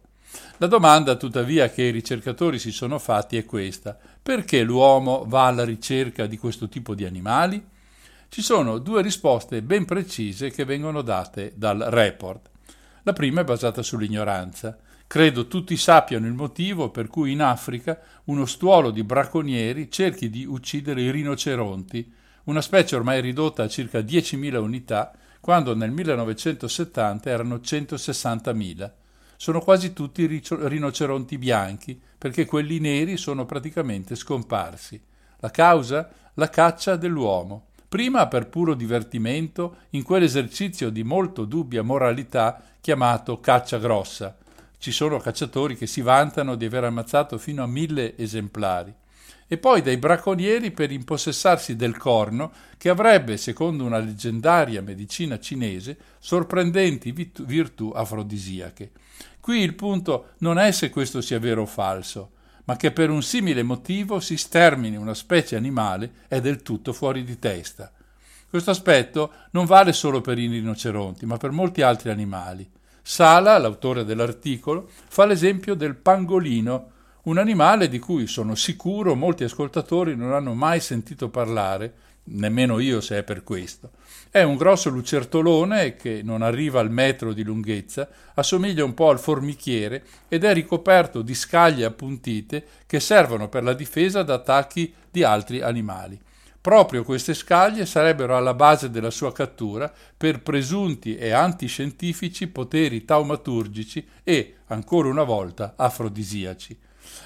[0.57, 5.65] La domanda, tuttavia, che i ricercatori si sono fatti è questa: perché l'uomo va alla
[5.65, 7.61] ricerca di questo tipo di animali?
[8.29, 12.49] Ci sono due risposte ben precise che vengono date dal report.
[13.01, 14.77] La prima è basata sull'ignoranza.
[15.07, 20.45] Credo tutti sappiano il motivo per cui in Africa uno stuolo di bracconieri cerchi di
[20.45, 22.13] uccidere i rinoceronti,
[22.45, 28.91] una specie ormai ridotta a circa 10.000 unità, quando nel 1970 erano 160.000
[29.43, 34.97] sono quasi tutti rinoceronti bianchi, perché quelli neri sono praticamente scomparsi.
[35.39, 36.09] La causa?
[36.35, 37.65] La caccia dell'uomo.
[37.89, 44.37] Prima per puro divertimento, in quell'esercizio di molto dubbia moralità chiamato caccia grossa.
[44.77, 48.95] Ci sono cacciatori che si vantano di aver ammazzato fino a mille esemplari
[49.45, 55.97] e poi dai bracconieri per impossessarsi del corno che avrebbe, secondo una leggendaria medicina cinese,
[56.19, 57.11] sorprendenti
[57.41, 58.91] virtù afrodisiache.
[59.43, 62.31] Qui il punto non è se questo sia vero o falso,
[62.63, 67.25] ma che per un simile motivo si stermini una specie animale è del tutto fuori
[67.25, 67.91] di testa.
[68.49, 72.71] Questo aspetto non vale solo per i rinoceronti, ma per molti altri animali.
[73.01, 76.91] Sala, l'autore dell'articolo, fa l'esempio del pangolino,
[77.23, 81.93] un animale di cui sono sicuro molti ascoltatori non hanno mai sentito parlare,
[82.25, 83.91] nemmeno io se è per questo.
[84.29, 89.19] È un grosso lucertolone che non arriva al metro di lunghezza, assomiglia un po' al
[89.19, 95.23] formichiere ed è ricoperto di scaglie appuntite che servono per la difesa da attacchi di
[95.23, 96.19] altri animali.
[96.59, 104.07] Proprio queste scaglie sarebbero alla base della sua cattura per presunti e antiscientifici poteri taumaturgici
[104.23, 106.79] e, ancora una volta, afrodisiaci.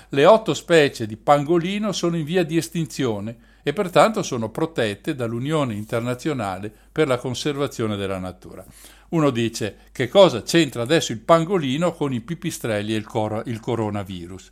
[0.10, 3.38] Le otto specie di pangolino sono in via di estinzione
[3.68, 8.64] e pertanto sono protette dall'Unione internazionale per la conservazione della natura.
[9.10, 13.60] Uno dice che cosa c'entra adesso il pangolino con i pipistrelli e il, cor- il
[13.60, 14.52] coronavirus?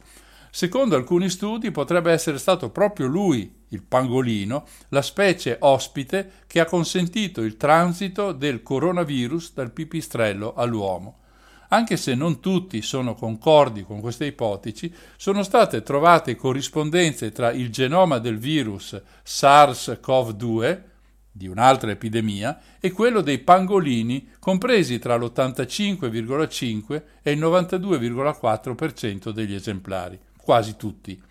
[0.52, 6.66] Secondo alcuni studi potrebbe essere stato proprio lui, il pangolino, la specie ospite che ha
[6.66, 11.20] consentito il transito del coronavirus dal pipistrello all'uomo.
[11.70, 17.70] Anche se non tutti sono concordi con queste ipotesi, sono state trovate corrispondenze tra il
[17.70, 20.82] genoma del virus SARS-CoV-2
[21.32, 30.18] di un'altra epidemia e quello dei pangolini compresi tra l'85,5 e il 92,4% degli esemplari,
[30.38, 31.22] quasi tutti.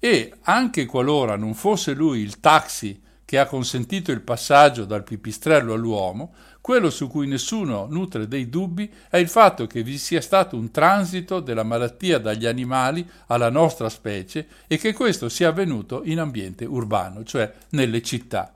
[0.00, 5.74] E anche qualora non fosse lui il taxi che ha consentito il passaggio dal pipistrello
[5.74, 6.32] all'uomo,
[6.66, 10.72] quello su cui nessuno nutre dei dubbi è il fatto che vi sia stato un
[10.72, 16.64] transito della malattia dagli animali alla nostra specie e che questo sia avvenuto in ambiente
[16.64, 18.52] urbano, cioè nelle città.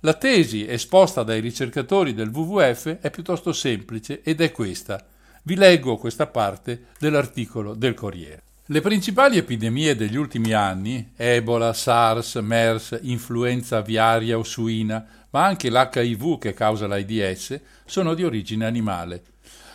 [0.00, 5.06] La tesi esposta dai ricercatori del WWF è piuttosto semplice ed è questa.
[5.42, 8.45] Vi leggo questa parte dell'articolo del Corriere.
[8.68, 15.70] Le principali epidemie degli ultimi anni, Ebola, SARS, MERS, influenza aviaria o suina, ma anche
[15.70, 19.22] l'HIV che causa l'AIDS, sono di origine animale.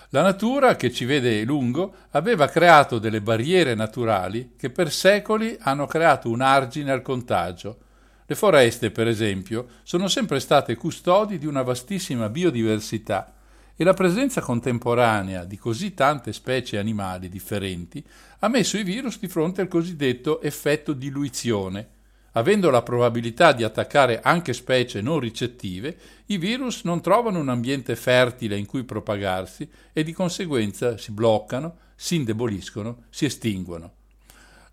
[0.09, 5.85] La natura, che ci vede lungo, aveva creato delle barriere naturali che per secoli hanno
[5.85, 7.77] creato un argine al contagio.
[8.25, 13.35] Le foreste, per esempio, sono sempre state custodi di una vastissima biodiversità
[13.81, 18.05] e la presenza contemporanea di così tante specie animali differenti
[18.41, 21.87] ha messo i virus di fronte al cosiddetto effetto diluizione.
[22.33, 25.97] Avendo la probabilità di attaccare anche specie non ricettive,
[26.27, 31.77] i virus non trovano un ambiente fertile in cui propagarsi e di conseguenza si bloccano,
[31.95, 33.93] si indeboliscono, si estinguono.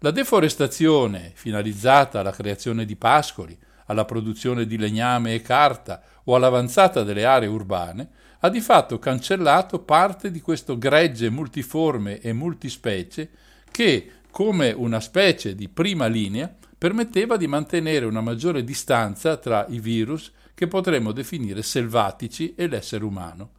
[0.00, 3.56] La deforestazione, finalizzata alla creazione di pascoli,
[3.86, 8.08] alla produzione di legname e carta o all'avanzata delle aree urbane,
[8.40, 13.30] ha di fatto cancellato parte di questo gregge multiforme e multispecie
[13.70, 19.80] che, come una specie di prima linea, permetteva di mantenere una maggiore distanza tra i
[19.80, 23.50] virus che potremmo definire selvatici e l'essere umano,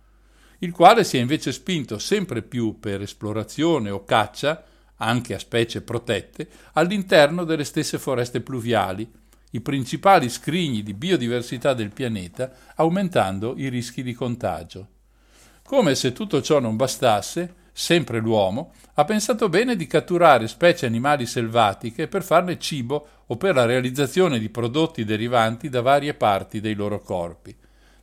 [0.60, 4.64] il quale si è invece spinto sempre più per esplorazione o caccia,
[4.98, 9.10] anche a specie protette, all'interno delle stesse foreste pluviali,
[9.52, 14.88] i principali scrigni di biodiversità del pianeta, aumentando i rischi di contagio.
[15.64, 21.26] Come se tutto ciò non bastasse, sempre l'uomo, ha pensato bene di catturare specie animali
[21.26, 26.74] selvatiche per farne cibo o per la realizzazione di prodotti derivanti da varie parti dei
[26.74, 27.56] loro corpi.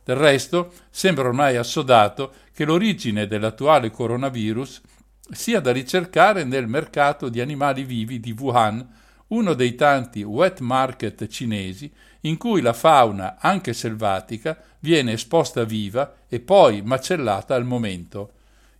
[0.03, 4.81] Del resto, sembra ormai assodato che l'origine dell'attuale coronavirus
[5.29, 8.87] sia da ricercare nel mercato di animali vivi di Wuhan,
[9.27, 11.91] uno dei tanti wet market cinesi
[12.21, 18.31] in cui la fauna, anche selvatica, viene esposta viva e poi macellata al momento.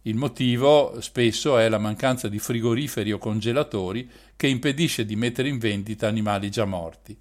[0.03, 5.57] Il motivo spesso è la mancanza di frigoriferi o congelatori che impedisce di mettere in
[5.57, 7.17] vendita animali già morti.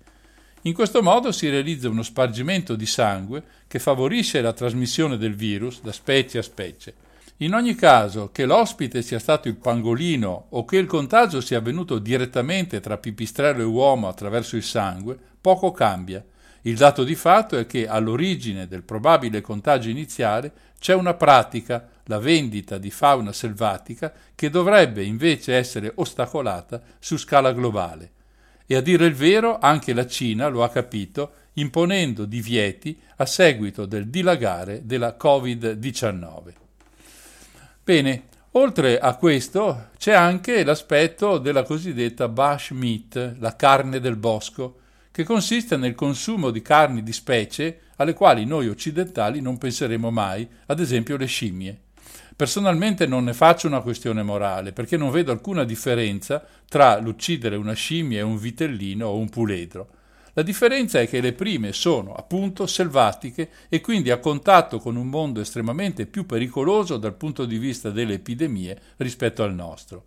[0.62, 5.81] In questo modo si realizza uno spargimento di sangue che favorisce la trasmissione del virus
[5.81, 6.94] da specie a specie.
[7.40, 11.98] In ogni caso, che l'ospite sia stato il pangolino o che il contagio sia avvenuto
[11.98, 16.24] direttamente tra pipistrello e uomo attraverso il sangue, poco cambia.
[16.62, 20.50] Il dato di fatto è che all'origine del probabile contagio iniziale
[20.80, 27.52] c'è una pratica, la vendita di fauna selvatica, che dovrebbe invece essere ostacolata su scala
[27.52, 28.12] globale.
[28.64, 33.84] E a dire il vero, anche la Cina lo ha capito, imponendo divieti a seguito
[33.84, 36.64] del dilagare della Covid-19.
[37.86, 44.78] Bene, oltre a questo c'è anche l'aspetto della cosiddetta bush meat, la carne del bosco,
[45.12, 50.48] che consiste nel consumo di carni di specie alle quali noi occidentali non penseremo mai,
[50.66, 51.78] ad esempio le scimmie.
[52.34, 57.74] Personalmente non ne faccio una questione morale, perché non vedo alcuna differenza tra l'uccidere una
[57.74, 59.90] scimmia e un vitellino o un puledro.
[60.36, 65.08] La differenza è che le prime sono, appunto, selvatiche e quindi a contatto con un
[65.08, 70.04] mondo estremamente più pericoloso dal punto di vista delle epidemie rispetto al nostro.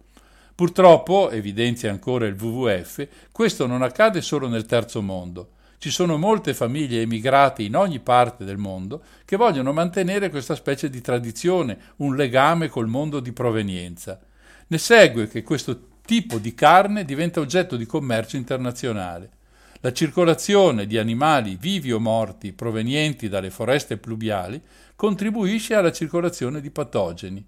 [0.54, 5.54] Purtroppo, evidenzia ancora il WWF, questo non accade solo nel terzo mondo.
[5.80, 10.92] Ci sono molte famiglie emigrate in ogni parte del mondo che vogliono mantenere questa specie
[10.92, 14.20] di tradizione, un legame col mondo di provenienza.
[14.68, 19.38] Ne segue che questo tipo di carne diventa oggetto di commercio internazionale.
[19.82, 24.62] La circolazione di animali vivi o morti provenienti dalle foreste pluviali
[24.94, 27.42] contribuisce alla circolazione di patogeni.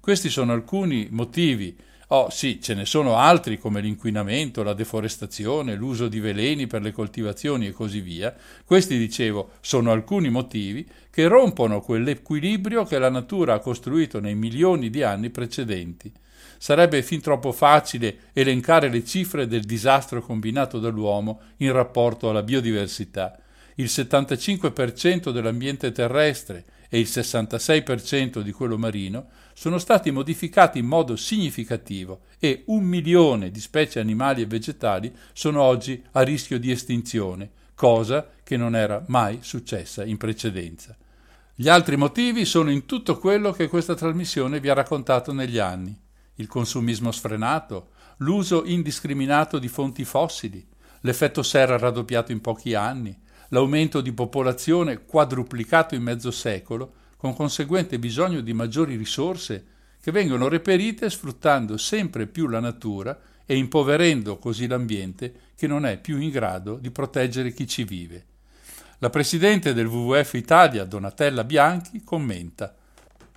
[0.00, 1.76] Questi sono alcuni motivi.
[2.08, 6.90] Oh sì, ce ne sono altri come l'inquinamento, la deforestazione, l'uso di veleni per le
[6.90, 8.34] coltivazioni e così via.
[8.64, 14.90] Questi, dicevo, sono alcuni motivi che rompono quell'equilibrio che la natura ha costruito nei milioni
[14.90, 16.12] di anni precedenti.
[16.58, 23.38] Sarebbe fin troppo facile elencare le cifre del disastro combinato dall'uomo in rapporto alla biodiversità.
[23.78, 31.16] Il 75% dell'ambiente terrestre e il 66% di quello marino sono stati modificati in modo
[31.16, 37.50] significativo e un milione di specie animali e vegetali sono oggi a rischio di estinzione,
[37.74, 40.96] cosa che non era mai successa in precedenza.
[41.54, 46.04] Gli altri motivi sono in tutto quello che questa trasmissione vi ha raccontato negli anni
[46.36, 50.66] il consumismo sfrenato, l'uso indiscriminato di fonti fossili,
[51.00, 53.16] l'effetto serra raddoppiato in pochi anni,
[53.48, 59.66] l'aumento di popolazione quadruplicato in mezzo secolo, con conseguente bisogno di maggiori risorse
[60.00, 65.98] che vengono reperite sfruttando sempre più la natura e impoverendo così l'ambiente che non è
[65.98, 68.24] più in grado di proteggere chi ci vive.
[68.98, 72.74] La presidente del WWF Italia, Donatella Bianchi, commenta,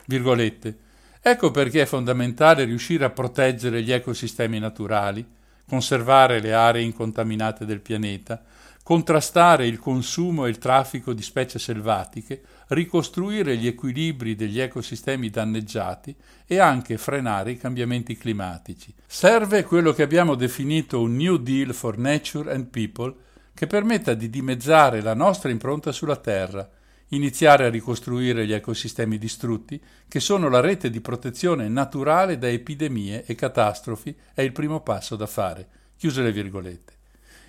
[0.06, 0.78] virgolette,
[1.22, 5.26] Ecco perché è fondamentale riuscire a proteggere gli ecosistemi naturali,
[5.68, 8.42] conservare le aree incontaminate del pianeta,
[8.82, 16.16] contrastare il consumo e il traffico di specie selvatiche, ricostruire gli equilibri degli ecosistemi danneggiati
[16.48, 18.92] e anche frenare i cambiamenti climatici.
[19.06, 23.14] Serve quello che abbiamo definito un New Deal for Nature and People
[23.54, 26.68] che permetta di dimezzare la nostra impronta sulla Terra,
[27.10, 33.26] iniziare a ricostruire gli ecosistemi distrutti, che sono la rete di protezione naturale da epidemie
[33.26, 35.68] e catastrofi, è il primo passo da fare.
[35.98, 36.94] Chiuse le virgolette.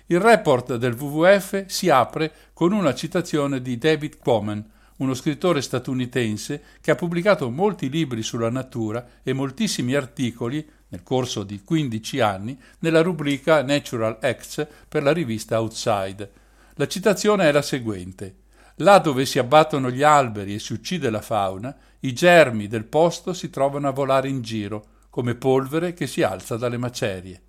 [0.07, 6.61] Il report del WWF si apre con una citazione di David Quammen, uno scrittore statunitense
[6.81, 12.59] che ha pubblicato molti libri sulla natura e moltissimi articoli nel corso di 15 anni
[12.79, 16.31] nella rubrica Natural Acts per la rivista Outside.
[16.75, 18.35] La citazione è la seguente:
[18.81, 23.31] Là dove si abbattono gli alberi e si uccide la fauna, i germi del posto
[23.31, 27.41] si trovano a volare in giro, come polvere che si alza dalle macerie.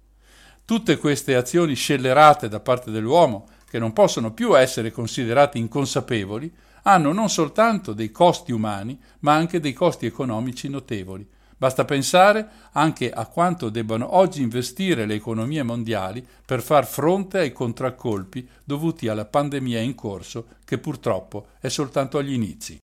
[0.67, 6.53] Tutte queste azioni scellerate da parte dell'uomo, che non possono più essere considerate inconsapevoli,
[6.83, 11.27] hanno non soltanto dei costi umani, ma anche dei costi economici notevoli.
[11.63, 17.53] Basta pensare anche a quanto debbano oggi investire le economie mondiali per far fronte ai
[17.53, 22.81] contraccolpi dovuti alla pandemia in corso, che purtroppo è soltanto agli inizi.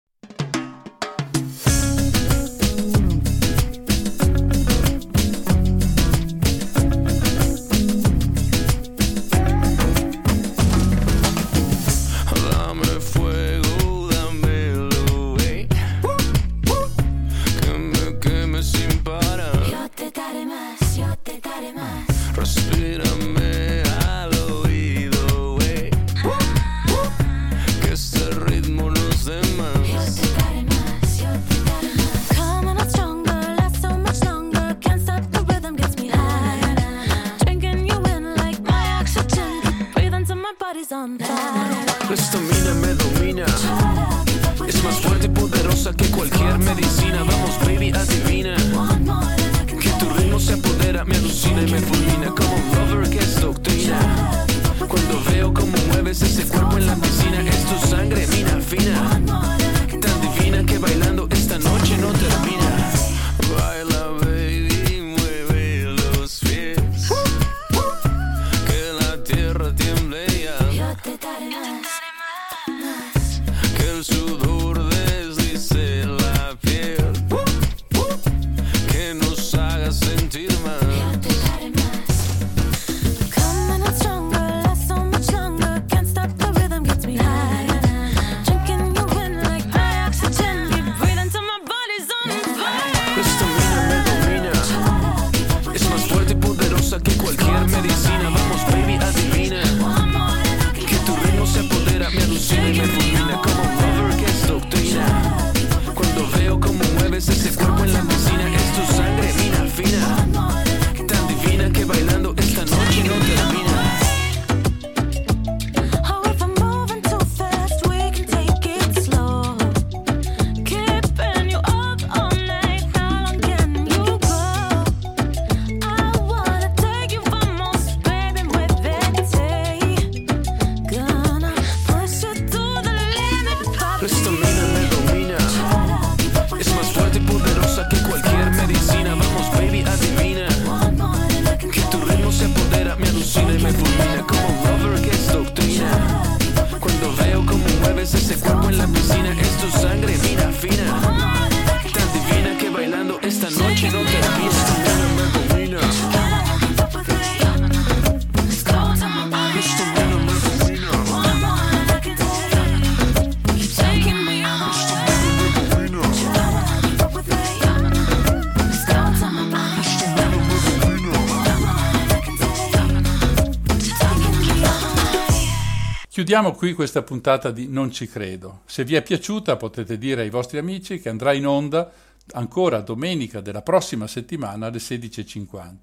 [176.26, 178.62] Chiudiamo qui questa puntata di Non ci credo.
[178.64, 181.88] Se vi è piaciuta potete dire ai vostri amici che andrà in onda
[182.32, 185.74] ancora domenica della prossima settimana alle 16.50.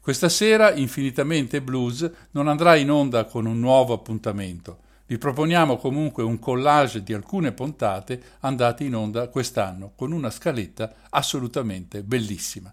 [0.00, 4.78] Questa sera Infinitamente Blues non andrà in onda con un nuovo appuntamento.
[5.04, 10.94] Vi proponiamo comunque un collage di alcune puntate andate in onda quest'anno con una scaletta
[11.10, 12.72] assolutamente bellissima.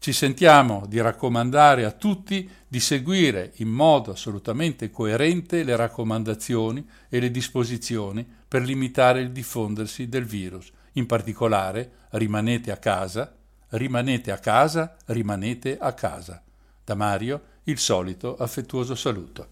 [0.00, 7.18] Ci sentiamo di raccomandare a tutti di seguire in modo assolutamente coerente le raccomandazioni e
[7.18, 10.70] le disposizioni per limitare il diffondersi del virus.
[10.92, 13.34] In particolare, rimanete a casa,
[13.70, 16.42] rimanete a casa, rimanete a casa.
[16.84, 19.48] Da Mario, il solito affettuoso saluto.